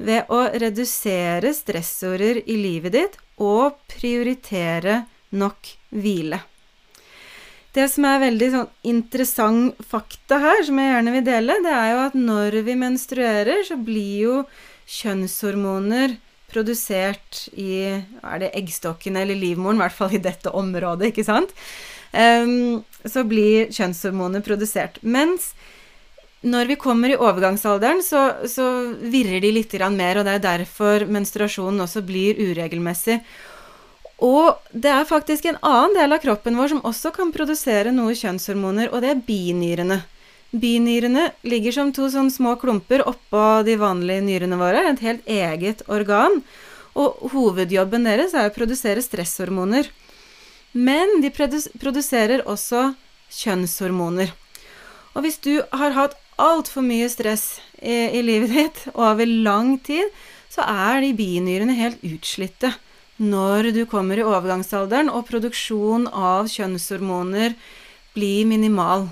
Ved 0.00 0.30
å 0.32 0.44
redusere 0.62 1.50
stressorder 1.52 2.40
i 2.46 2.56
livet 2.56 2.94
ditt 2.94 3.18
og 3.42 3.82
prioritere 3.90 5.02
nok 5.34 5.74
hvile. 5.90 6.40
Det 7.76 7.86
som 7.92 8.06
er 8.08 8.22
veldig 8.24 8.48
sånn 8.50 8.70
interessant 8.90 9.84
fakta 9.86 10.40
her, 10.42 10.64
som 10.66 10.80
jeg 10.80 10.90
gjerne 10.90 11.14
vil 11.14 11.26
dele, 11.28 11.58
det 11.62 11.74
er 11.74 11.92
jo 11.92 12.00
at 12.08 12.16
når 12.18 12.58
vi 12.66 12.74
menstruerer, 12.80 13.62
så 13.66 13.78
blir 13.78 14.16
jo 14.24 14.36
kjønnshormoner 14.90 16.16
produsert 16.50 17.44
i 17.54 17.86
Er 17.86 18.38
det 18.42 18.50
eggstokken 18.58 19.14
eller 19.16 19.38
livmoren? 19.38 19.78
I 19.78 19.84
hvert 19.84 19.98
fall 20.00 20.16
i 20.16 20.22
dette 20.22 20.50
området, 20.50 21.12
ikke 21.12 21.26
sant? 21.26 21.54
Um, 22.10 22.82
så 23.06 23.22
blir 23.22 23.70
kjønnshormoner 23.70 24.42
produsert. 24.42 24.98
Mens 25.06 25.52
når 26.40 26.72
vi 26.72 26.76
kommer 26.80 27.12
i 27.12 27.18
overgangsalderen, 27.20 28.00
så, 28.02 28.22
så 28.48 28.66
virrer 29.12 29.42
de 29.44 29.52
litt 29.52 29.74
mer, 29.92 30.18
og 30.18 30.24
det 30.24 30.38
er 30.38 30.46
derfor 30.56 31.04
menstruasjonen 31.04 31.84
også 31.84 32.00
blir 32.02 32.38
uregelmessig. 32.40 33.20
Og 34.20 34.58
det 34.76 34.90
er 34.92 35.08
faktisk 35.08 35.46
en 35.48 35.58
annen 35.64 35.96
del 35.96 36.12
av 36.12 36.20
kroppen 36.20 36.58
vår 36.60 36.74
som 36.74 36.82
også 36.84 37.12
kan 37.16 37.30
produsere 37.32 37.92
noe 37.94 38.12
kjønnshormoner, 38.18 38.90
og 38.92 39.00
det 39.00 39.14
er 39.14 39.22
binyrene. 39.24 40.02
Binyrene 40.50 41.30
ligger 41.46 41.72
som 41.72 41.92
to 41.94 42.08
sånne 42.12 42.34
små 42.34 42.56
klumper 42.60 43.04
oppå 43.08 43.62
de 43.64 43.78
vanlige 43.80 44.24
nyrene 44.26 44.58
våre, 44.60 44.82
et 44.90 45.00
helt 45.04 45.30
eget 45.30 45.84
organ. 45.88 46.42
Og 46.98 47.30
hovedjobben 47.32 48.04
deres 48.04 48.34
er 48.36 48.50
å 48.50 48.54
produsere 48.54 49.00
stresshormoner. 49.04 49.88
Men 50.76 51.22
de 51.22 51.30
produserer 51.32 52.44
også 52.44 52.90
kjønnshormoner. 53.40 54.34
Og 55.14 55.24
hvis 55.24 55.40
du 55.42 55.54
har 55.72 55.96
hatt 55.96 56.18
altfor 56.40 56.84
mye 56.84 57.08
stress 57.10 57.60
i, 57.80 58.18
i 58.18 58.20
livet 58.26 58.52
ditt 58.52 58.84
over 58.92 59.24
lang 59.24 59.78
tid, 59.86 60.12
så 60.50 60.66
er 60.66 61.00
de 61.06 61.14
binyrene 61.16 61.78
helt 61.78 62.04
utslitte 62.04 62.74
når 63.20 63.70
du 63.76 63.82
kommer 63.88 64.16
i 64.16 64.24
overgangsalderen 64.24 65.10
og 65.12 65.26
produksjon 65.28 66.06
av 66.08 66.48
kjønnshormoner 66.48 67.52
blir 68.16 68.48
minimal. 68.48 69.10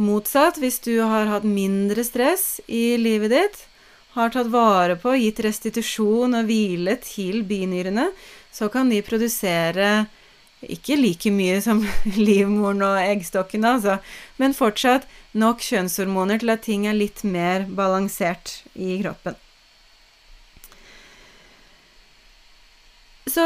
Motsatt, 0.00 0.60
hvis 0.60 0.78
du 0.84 1.00
har 1.00 1.28
hatt 1.32 1.48
mindre 1.48 2.04
stress 2.04 2.60
i 2.68 3.00
livet 3.00 3.32
ditt, 3.32 3.58
har 4.14 4.32
tatt 4.34 4.50
vare 4.52 4.96
på, 5.00 5.14
gitt 5.16 5.40
restitusjon 5.44 6.36
og 6.36 6.48
hvile 6.48 6.96
til 7.04 7.42
binyrene, 7.48 8.10
så 8.52 8.68
kan 8.72 8.90
de 8.90 9.00
produsere 9.06 9.90
ikke 10.60 10.98
like 11.00 11.32
mye 11.32 11.60
som 11.64 11.80
livmoren 12.28 12.84
og 12.84 12.98
eggstokkene, 13.00 13.76
altså, 13.78 14.00
men 14.36 14.56
fortsatt 14.56 15.08
nok 15.32 15.64
kjønnshormoner 15.64 16.42
til 16.42 16.52
at 16.52 16.66
ting 16.66 16.88
er 16.90 16.98
litt 16.98 17.24
mer 17.24 17.64
balansert 17.64 18.60
i 18.74 18.98
kroppen. 19.00 19.38
Så 23.30 23.44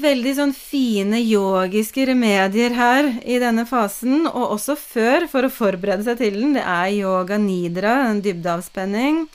veldig 0.00 0.32
sånn 0.38 0.52
fine 0.56 1.18
yogiske 1.20 2.06
remedier 2.08 2.72
her 2.76 3.08
i 3.26 3.36
denne 3.42 3.66
fasen, 3.68 4.24
og 4.30 4.54
også 4.56 4.76
før, 4.80 5.26
for 5.30 5.46
å 5.46 5.52
forberede 5.52 6.06
seg 6.06 6.22
til 6.22 6.38
den. 6.40 6.56
Det 6.56 6.62
er 6.64 6.94
yoga 6.94 7.38
nidra, 7.40 7.96
en 8.08 8.22
dybdeavspenning, 8.24 9.26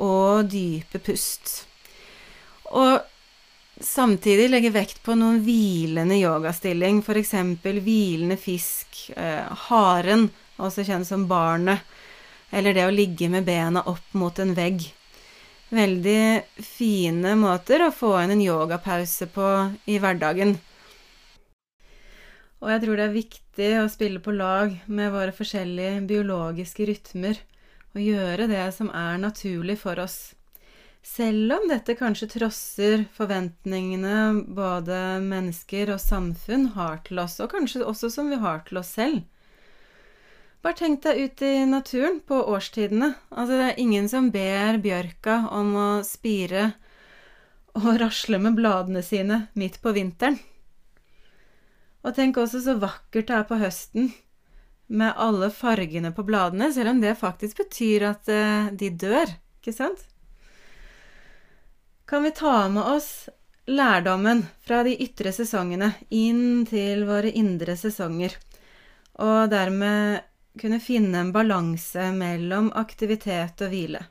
og 0.00 0.48
dype 0.52 1.02
pust. 1.04 1.66
Og 2.72 3.02
samtidig 3.82 4.48
legge 4.48 4.72
vekt 4.72 5.02
på 5.04 5.16
noen 5.18 5.42
hvilende 5.44 6.16
yogastilling, 6.22 7.02
f.eks. 7.04 7.34
hvilende 7.60 8.38
fisk, 8.40 9.04
eh, 9.16 9.44
haren, 9.68 10.30
også 10.62 10.86
kjent 10.86 11.08
som 11.08 11.28
barnet, 11.28 11.84
eller 12.52 12.76
det 12.76 12.88
å 12.88 12.94
ligge 12.94 13.28
med 13.32 13.44
bena 13.48 13.84
opp 13.90 14.16
mot 14.16 14.38
en 14.40 14.56
vegg 14.56 14.92
veldig 15.72 16.42
fine 16.62 17.34
måter 17.40 17.86
å 17.86 17.94
få 17.94 18.12
inn 18.22 18.34
en 18.34 18.44
yogapause 18.44 19.28
på 19.32 19.48
i 19.88 19.98
hverdagen. 20.02 20.56
Og 22.62 22.70
jeg 22.70 22.82
tror 22.84 22.98
det 22.98 23.06
er 23.08 23.16
viktig 23.16 23.70
å 23.80 23.88
spille 23.90 24.22
på 24.22 24.34
lag 24.36 24.76
med 24.86 25.10
våre 25.14 25.34
forskjellige 25.34 26.04
biologiske 26.10 26.86
rytmer 26.92 27.40
og 27.92 28.04
gjøre 28.04 28.46
det 28.48 28.68
som 28.76 28.92
er 28.94 29.18
naturlig 29.20 29.80
for 29.80 29.98
oss. 30.02 30.32
Selv 31.02 31.56
om 31.56 31.66
dette 31.66 31.96
kanskje 31.98 32.28
trosser 32.36 33.02
forventningene 33.16 34.44
både 34.54 35.18
mennesker 35.24 35.90
og 35.90 35.98
samfunn 36.00 36.68
har 36.76 37.00
til 37.08 37.18
oss, 37.18 37.40
og 37.42 37.50
kanskje 37.56 37.82
også 37.82 38.12
som 38.14 38.30
vi 38.30 38.38
har 38.38 38.62
til 38.68 38.78
oss 38.78 38.94
selv. 38.94 39.24
Bare 40.62 40.78
tenk 40.78 41.00
deg 41.02 41.18
ut 41.18 41.42
i 41.42 41.64
naturen 41.66 42.20
på 42.22 42.36
årstidene. 42.54 43.08
Altså, 43.34 43.56
det 43.58 43.68
er 43.72 43.80
ingen 43.82 44.06
som 44.08 44.30
ber 44.30 44.78
bjørka 44.82 45.48
om 45.50 45.74
å 45.74 45.88
spire 46.06 46.68
og 47.74 47.88
rasle 48.04 48.38
med 48.38 48.54
bladene 48.60 49.02
sine 49.02 49.46
midt 49.58 49.80
på 49.82 49.94
vinteren. 49.96 50.38
Og 52.06 52.14
tenk 52.14 52.38
også 52.38 52.62
så 52.62 52.76
vakkert 52.78 53.28
det 53.30 53.36
er 53.40 53.48
på 53.48 53.58
høsten, 53.58 54.12
med 54.92 55.14
alle 55.16 55.48
fargene 55.54 56.10
på 56.12 56.24
bladene, 56.26 56.68
selv 56.74 56.92
om 56.92 56.98
det 57.00 57.14
faktisk 57.18 57.62
betyr 57.62 58.08
at 58.10 58.28
eh, 58.28 58.72
de 58.76 58.90
dør, 58.90 59.30
ikke 59.60 59.72
sant? 59.74 60.02
Kan 62.06 62.26
vi 62.26 62.34
ta 62.36 62.66
med 62.68 62.82
oss 62.82 63.12
lærdommen 63.70 64.44
fra 64.66 64.82
de 64.84 64.92
ytre 65.00 65.32
sesongene 65.32 65.94
inn 66.10 66.66
til 66.68 67.06
våre 67.08 67.30
indre 67.30 67.78
sesonger, 67.78 68.34
og 69.22 69.48
dermed 69.54 70.26
kunne 70.60 70.80
finne 70.80 71.18
en 71.18 71.32
balanse 71.32 72.10
mellom 72.12 72.72
aktivitet 72.74 73.62
og 73.64 73.72
hvile? 73.72 74.02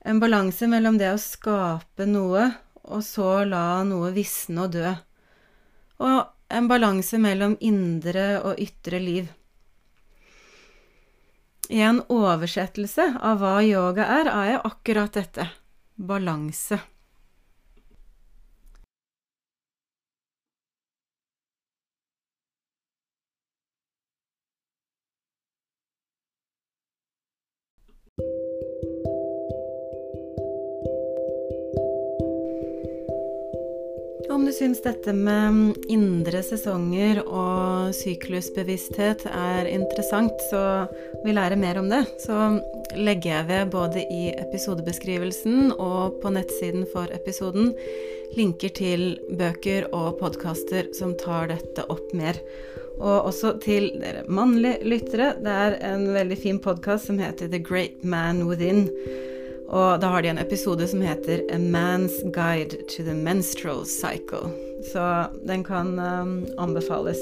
En 0.00 0.20
balanse 0.20 0.68
mellom 0.70 0.96
det 1.00 1.10
å 1.12 1.20
skape 1.20 2.06
noe 2.08 2.46
og 2.90 3.02
så 3.04 3.42
la 3.44 3.82
noe 3.84 4.12
visne 4.14 4.64
og 4.64 4.76
dø. 4.76 4.92
Og 6.00 6.20
en 6.50 6.70
balanse 6.70 7.18
mellom 7.20 7.56
indre 7.60 8.40
og 8.40 8.58
ytre 8.62 9.00
liv. 9.02 9.28
I 11.70 11.84
en 11.86 12.00
oversettelse 12.10 13.04
av 13.22 13.42
hva 13.42 13.60
yoga 13.62 14.08
er, 14.18 14.30
er 14.32 14.48
jeg 14.54 14.62
akkurat 14.66 15.18
dette 15.20 15.46
balanse. 15.94 16.80
Om 34.30 34.44
du 34.46 34.52
syns 34.54 34.78
dette 34.82 35.12
med 35.12 35.74
indre 35.90 36.40
sesonger 36.46 37.18
og 37.26 37.90
syklusbevissthet 37.98 39.26
er 39.26 39.68
interessant, 39.68 40.36
så 40.50 40.62
vil 41.24 41.36
lære 41.36 41.58
mer 41.60 41.80
om 41.82 41.90
det, 41.90 42.04
så 42.22 42.60
legger 42.96 43.34
jeg 43.34 43.48
ved 43.50 43.72
både 43.74 44.04
i 44.06 44.30
episodebeskrivelsen 44.32 45.74
og 45.76 46.20
på 46.22 46.32
nettsiden 46.32 46.86
for 46.92 47.10
episoden 47.14 47.74
linker 48.38 48.72
til 48.74 49.04
bøker 49.38 49.90
og 49.90 50.20
podkaster 50.22 50.92
som 50.96 51.16
tar 51.18 51.50
dette 51.50 51.84
opp 51.90 52.14
mer. 52.16 52.38
Og 53.00 53.32
også 53.32 53.56
til 53.64 53.90
dere 53.96 54.26
mannlige 54.28 54.84
lyttere. 54.84 55.32
Det 55.40 55.56
er 55.56 55.80
en 55.94 56.06
veldig 56.14 56.38
fin 56.38 56.60
podkast 56.60 57.08
som 57.08 57.18
heter 57.18 57.48
The 57.48 57.62
Great 57.64 58.04
Man 58.04 58.44
Within 58.46 58.88
og 59.70 60.00
da 60.02 60.08
har 60.10 60.22
de 60.22 60.32
en 60.32 60.42
episode 60.42 60.86
som 60.90 61.02
heter 61.04 61.44
A 61.54 61.58
Man's 61.62 62.16
Guide 62.34 62.82
to 62.90 63.04
the 63.06 63.14
Menstrual 63.14 63.84
Cycle. 63.86 64.50
Så 64.90 65.30
den 65.46 65.62
kan 65.64 65.94
um, 65.98 66.32
anbefales. 66.58 67.20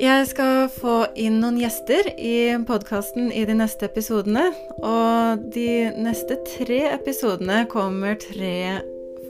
Jeg 0.00 0.26
skal 0.30 0.66
få 0.72 0.94
inn 1.14 1.38
noen 1.42 1.60
gjester 1.60 2.08
i 2.16 2.56
podkasten 2.66 3.28
i 3.30 3.44
de 3.46 3.54
neste 3.54 3.86
episodene. 3.86 4.48
Og 4.82 5.46
de 5.54 5.92
neste 6.00 6.40
tre 6.56 6.82
episodene 6.96 7.62
kommer 7.70 8.18
tre 8.18 8.80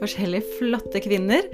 forskjellige 0.01 0.57
flotte 0.57 1.03
kvinner 1.03 1.45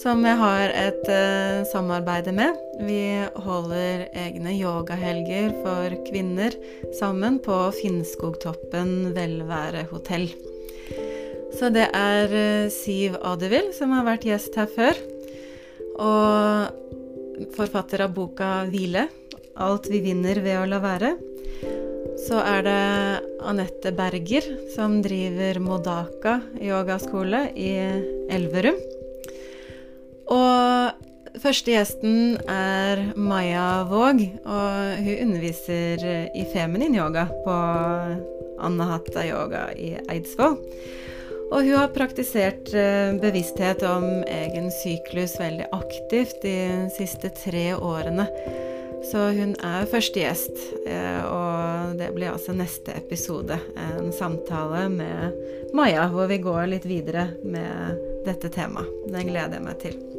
som 0.00 0.24
jeg 0.26 0.38
har 0.40 0.72
et 0.74 1.04
uh, 1.08 1.64
samarbeid 1.70 2.30
med. 2.34 2.58
Vi 2.82 3.00
holder 3.44 4.06
egne 4.24 4.54
yogahelger 4.56 5.52
for 5.62 5.94
kvinner 6.08 6.56
sammen 6.98 7.38
på 7.44 7.56
Finnskogtoppen 7.78 9.14
velværehotell. 9.16 10.30
Så 11.54 11.70
det 11.74 11.86
er 11.94 12.32
uh, 12.34 12.70
Siv 12.74 13.18
Adevil 13.22 13.70
som 13.76 13.94
har 13.94 14.06
vært 14.08 14.26
gjest 14.28 14.58
her 14.58 14.70
før. 14.70 14.98
Og 15.94 17.44
forfatter 17.54 18.02
av 18.06 18.16
boka 18.16 18.64
'Hvile'. 18.66 19.06
Alt 19.54 19.86
vi 19.86 20.00
vinner 20.02 20.40
ved 20.42 20.58
å 20.58 20.66
la 20.66 20.80
være. 20.82 21.14
Så 22.24 22.40
er 22.42 22.64
det 22.66 22.82
Anette 23.46 23.92
Berger, 23.94 24.46
som 24.74 24.98
driver 25.04 25.60
Modaka 25.62 26.40
yogaskole 26.62 27.46
i 27.54 27.70
Elverum. 28.34 28.78
Og 30.32 31.40
første 31.42 31.74
gjesten 31.74 32.36
er 32.48 33.02
Maja 33.16 33.84
Våg, 33.90 34.22
og 34.46 35.04
hun 35.04 35.22
underviser 35.28 36.04
i 36.32 36.44
feminin 36.52 36.96
yoga 36.96 37.26
på 37.44 37.56
Anahata 38.64 39.24
yoga 39.28 39.68
i 39.76 39.94
Eidsvoll. 40.08 40.58
Og 41.52 41.62
hun 41.62 41.76
har 41.76 41.92
praktisert 41.94 42.72
eh, 42.74 43.12
bevissthet 43.20 43.84
om 43.86 44.06
egen 44.26 44.70
syklus 44.74 45.36
veldig 45.38 45.68
aktivt 45.76 46.40
de 46.42 46.56
siste 46.96 47.30
tre 47.36 47.66
årene. 47.76 48.26
Så 49.04 49.26
hun 49.36 49.52
er 49.60 49.90
første 49.90 50.22
gjest, 50.22 50.56
eh, 50.88 51.20
og 51.28 51.98
det 52.00 52.08
blir 52.16 52.32
altså 52.32 52.56
neste 52.56 52.96
episode. 52.96 53.60
En 53.76 54.10
samtale 54.16 54.88
med 54.96 55.70
Maja, 55.76 56.08
hvor 56.08 56.30
vi 56.32 56.40
går 56.42 56.72
litt 56.72 56.88
videre 56.88 57.28
med 57.44 58.02
dette 58.24 58.48
temaet. 58.48 58.90
Den 59.12 59.28
gleder 59.28 59.60
jeg 59.60 59.68
meg 59.68 59.80
til. 59.84 60.13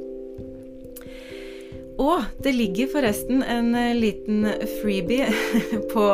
Og 2.02 2.26
det 2.44 2.56
ligger 2.56 2.92
forresten 2.92 3.44
en 3.44 3.76
eh, 3.76 3.96
liten 3.96 4.48
freebie 4.82 5.30
på 5.94 6.08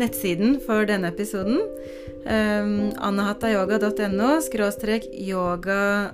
nettsiden 0.00 0.58
for 0.66 0.88
denne 0.88 1.12
episoden. 1.12 1.60
Um, 2.22 2.30
ehm, 2.30 2.74
anahatayoga.no 3.02 4.36
skråstrek 4.44 5.08
yoga 5.12 6.12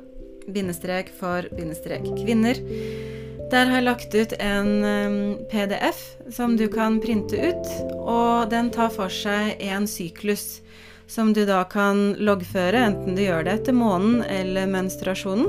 bindestrek 0.49 1.12
for 1.21 1.47
bindestrek 1.53 2.07
kvinner. 2.17 2.59
Der 3.53 3.69
har 3.69 3.79
jeg 3.79 3.87
lagt 3.87 4.14
ut 4.14 4.33
en 4.45 5.37
PDF 5.49 6.01
som 6.33 6.57
du 6.57 6.67
kan 6.73 6.99
printe 7.01 7.37
ut, 7.37 7.69
og 7.97 8.51
den 8.53 8.69
tar 8.73 8.91
for 8.93 9.12
seg 9.12 9.61
en 9.64 9.87
syklus 9.88 10.59
som 11.09 11.33
du 11.33 11.45
da 11.49 11.62
kan 11.64 12.12
loggføre, 12.21 12.83
enten 12.91 13.17
du 13.17 13.25
gjør 13.25 13.47
det 13.47 13.55
etter 13.61 13.77
månen 13.77 14.21
eller 14.29 14.69
menstruasjonen, 14.69 15.49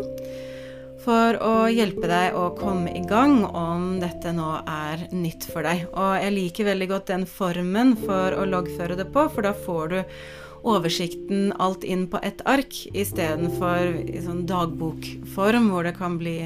for 1.04 1.38
å 1.44 1.54
hjelpe 1.72 2.10
deg 2.10 2.36
å 2.38 2.50
komme 2.58 2.92
i 2.96 3.04
gang 3.08 3.44
om 3.46 4.00
dette 4.02 4.34
nå 4.36 4.50
er 4.64 5.08
nytt 5.16 5.48
for 5.52 5.68
deg. 5.68 5.86
Og 5.94 6.18
jeg 6.20 6.36
liker 6.36 6.70
veldig 6.72 6.90
godt 6.92 7.12
den 7.14 7.26
formen 7.30 7.96
for 8.04 8.36
å 8.36 8.48
loggføre 8.50 9.00
det 9.00 9.08
på, 9.14 9.28
for 9.34 9.48
da 9.48 9.56
får 9.56 9.94
du 9.94 10.00
oversikten 10.70 11.54
alt 11.64 11.86
inn 11.88 12.08
på 12.12 12.20
ett 12.26 12.44
ark, 12.50 12.76
istedenfor 12.92 13.96
i 14.04 14.20
sånn 14.26 14.44
dagbokform 14.50 15.72
hvor 15.72 15.88
det 15.88 15.96
kan 16.00 16.20
bli 16.20 16.42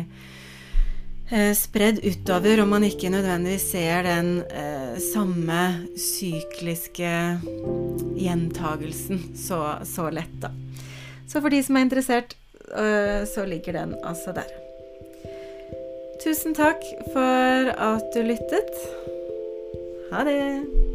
Eh, 1.34 1.54
spredd 1.56 2.02
utover, 2.04 2.60
og 2.62 2.68
man 2.70 2.84
ikke 2.86 3.10
nødvendigvis 3.10 3.64
ser 3.72 4.04
den 4.06 4.44
eh, 4.54 5.00
samme 5.02 5.88
sykliske 5.98 7.14
gjentagelsen 8.20 9.22
så, 9.40 9.62
så, 9.88 10.10
lett, 10.14 10.36
da. 10.44 10.52
Så 11.26 11.40
for 11.40 11.50
de 11.50 11.64
som 11.66 11.80
er 11.80 11.88
interessert, 11.88 12.36
så 13.28 13.46
ligger 13.46 13.74
den 13.74 13.96
altså 14.04 14.32
der. 14.36 14.50
Tusen 16.24 16.56
takk 16.56 16.84
for 17.14 17.72
at 17.74 18.04
du 18.16 18.22
lyttet. 18.22 18.74
Ha 20.12 20.24
det. 20.24 20.93